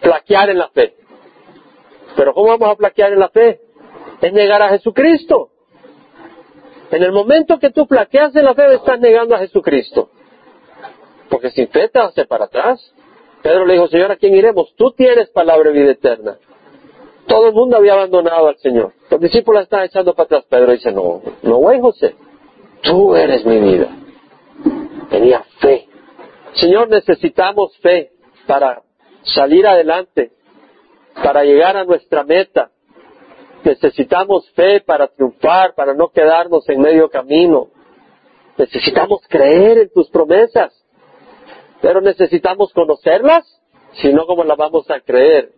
[0.00, 0.94] flaquear en la fe.
[2.16, 3.60] Pero ¿cómo vamos a flaquear en la fe?
[4.20, 5.50] Es negar a Jesucristo.
[6.94, 10.10] En el momento que tú flaqueas en la fe, estás negando a Jesucristo.
[11.28, 12.94] Porque sin fe te hace para atrás.
[13.42, 14.72] Pedro le dijo, Señor, ¿a quién iremos?
[14.76, 16.38] Tú tienes palabra de vida eterna.
[17.26, 18.92] Todo el mundo había abandonado al Señor.
[19.10, 20.44] Los discípulos están echando para atrás.
[20.48, 22.14] Pedro dice, no, no, güey, José.
[22.82, 23.88] Tú eres mi vida.
[25.10, 25.88] Tenía fe.
[26.52, 28.12] Señor, necesitamos fe
[28.46, 28.82] para
[29.24, 30.30] salir adelante,
[31.24, 32.70] para llegar a nuestra meta.
[33.64, 37.68] Necesitamos fe para triunfar, para no quedarnos en medio camino.
[38.58, 40.72] Necesitamos creer en tus promesas,
[41.80, 43.44] pero necesitamos conocerlas,
[43.94, 45.52] si no, ¿cómo las vamos a creer?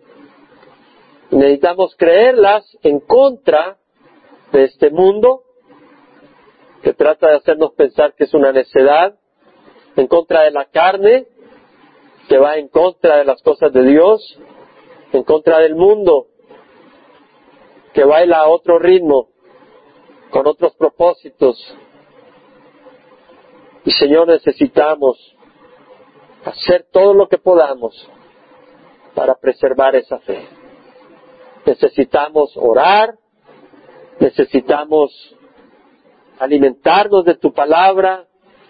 [1.30, 3.76] Necesitamos creerlas en contra
[4.52, 5.42] de este mundo
[6.82, 9.16] que trata de hacernos pensar que es una necedad,
[9.96, 11.26] en contra de la carne,
[12.28, 14.38] que va en contra de las cosas de Dios,
[15.12, 16.28] en contra del mundo,
[17.96, 19.30] que baila a otro ritmo,
[20.28, 21.56] con otros propósitos.
[23.86, 25.16] Y Señor, necesitamos
[26.44, 28.06] hacer todo lo que podamos
[29.14, 30.46] para preservar esa fe.
[31.64, 33.14] Necesitamos orar,
[34.20, 35.34] necesitamos
[36.38, 38.26] alimentarnos de tu palabra,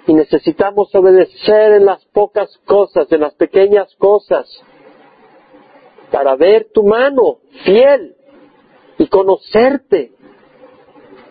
[0.07, 4.49] y necesitamos obedecer en las pocas cosas, en las pequeñas cosas,
[6.13, 8.16] para ver tu mano fiel
[8.99, 10.13] y conocerte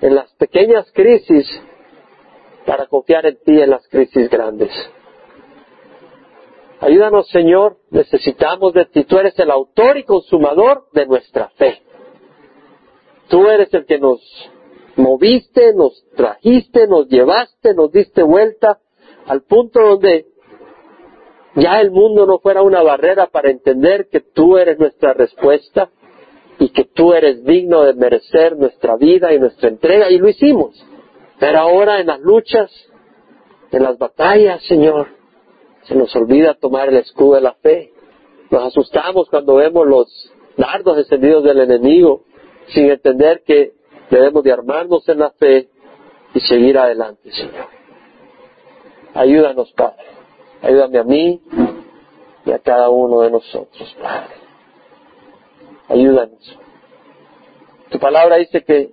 [0.02, 1.48] en las pequeñas crisis,
[2.66, 4.72] para confiar en ti en las crisis grandes.
[6.80, 9.04] Ayúdanos, Señor, necesitamos de ti.
[9.06, 11.82] Tú eres el autor y consumador de nuestra fe.
[13.30, 14.20] Tú eres el que nos
[14.96, 18.80] moviste, nos trajiste, nos llevaste, nos diste vuelta
[19.26, 20.26] al punto donde
[21.56, 25.90] ya el mundo no fuera una barrera para entender que tú eres nuestra respuesta
[26.60, 30.84] y que tú eres digno de merecer nuestra vida y nuestra entrega y lo hicimos.
[31.40, 32.72] Pero ahora en las luchas,
[33.72, 35.08] en las batallas, Señor,
[35.84, 37.92] se nos olvida tomar el escudo de la fe.
[38.50, 42.24] Nos asustamos cuando vemos los dardos encendidos del enemigo
[42.68, 43.76] sin entender que
[44.10, 45.70] Debemos de armarnos en la fe
[46.34, 47.68] y seguir adelante, Señor.
[49.14, 50.06] Ayúdanos, Padre.
[50.62, 51.42] Ayúdame a mí
[52.46, 54.45] y a cada uno de nosotros, Padre.
[55.88, 56.60] Ayúdanos.
[57.90, 58.92] Tu palabra dice que,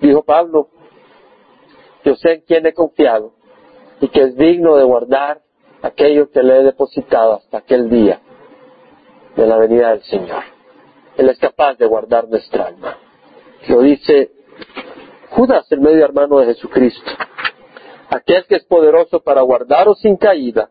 [0.00, 0.68] dijo Pablo,
[2.04, 3.32] yo sé en quién he confiado
[4.00, 5.42] y que es digno de guardar
[5.82, 8.20] aquello que le he depositado hasta aquel día
[9.36, 10.42] de la venida del Señor.
[11.16, 12.96] Él es capaz de guardar nuestra alma.
[13.68, 14.30] Lo dice
[15.30, 17.10] Judas, el medio hermano de Jesucristo.
[18.10, 20.70] Aquel que es poderoso para guardaros sin caída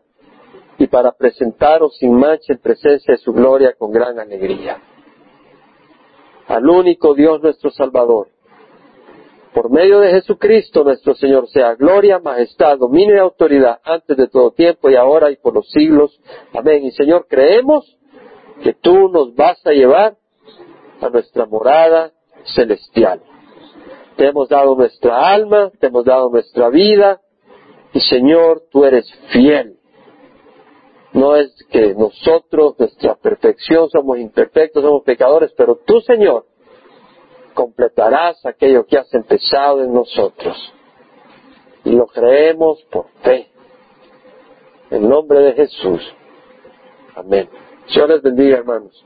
[0.78, 4.78] y para presentaros sin mancha en presencia de su gloria con gran alegría.
[6.48, 8.28] Al único Dios nuestro Salvador.
[9.52, 14.50] Por medio de Jesucristo nuestro Señor sea gloria, majestad, dominio y autoridad antes de todo
[14.50, 16.20] tiempo y ahora y por los siglos.
[16.52, 16.84] Amén.
[16.84, 17.96] Y Señor, creemos
[18.62, 20.16] que tú nos vas a llevar
[21.00, 22.12] a nuestra morada
[22.54, 23.22] celestial.
[24.16, 27.20] Te hemos dado nuestra alma, te hemos dado nuestra vida,
[27.92, 29.75] y Señor, tú eres fiel.
[31.12, 36.46] No es que nosotros, nuestra perfección, somos imperfectos, somos pecadores, pero tú, Señor,
[37.54, 40.72] completarás aquello que has empezado en nosotros.
[41.84, 43.48] Y lo creemos por fe.
[44.90, 46.00] En nombre de Jesús.
[47.14, 47.48] Amén.
[47.92, 49.04] Dios les bendiga, hermanos.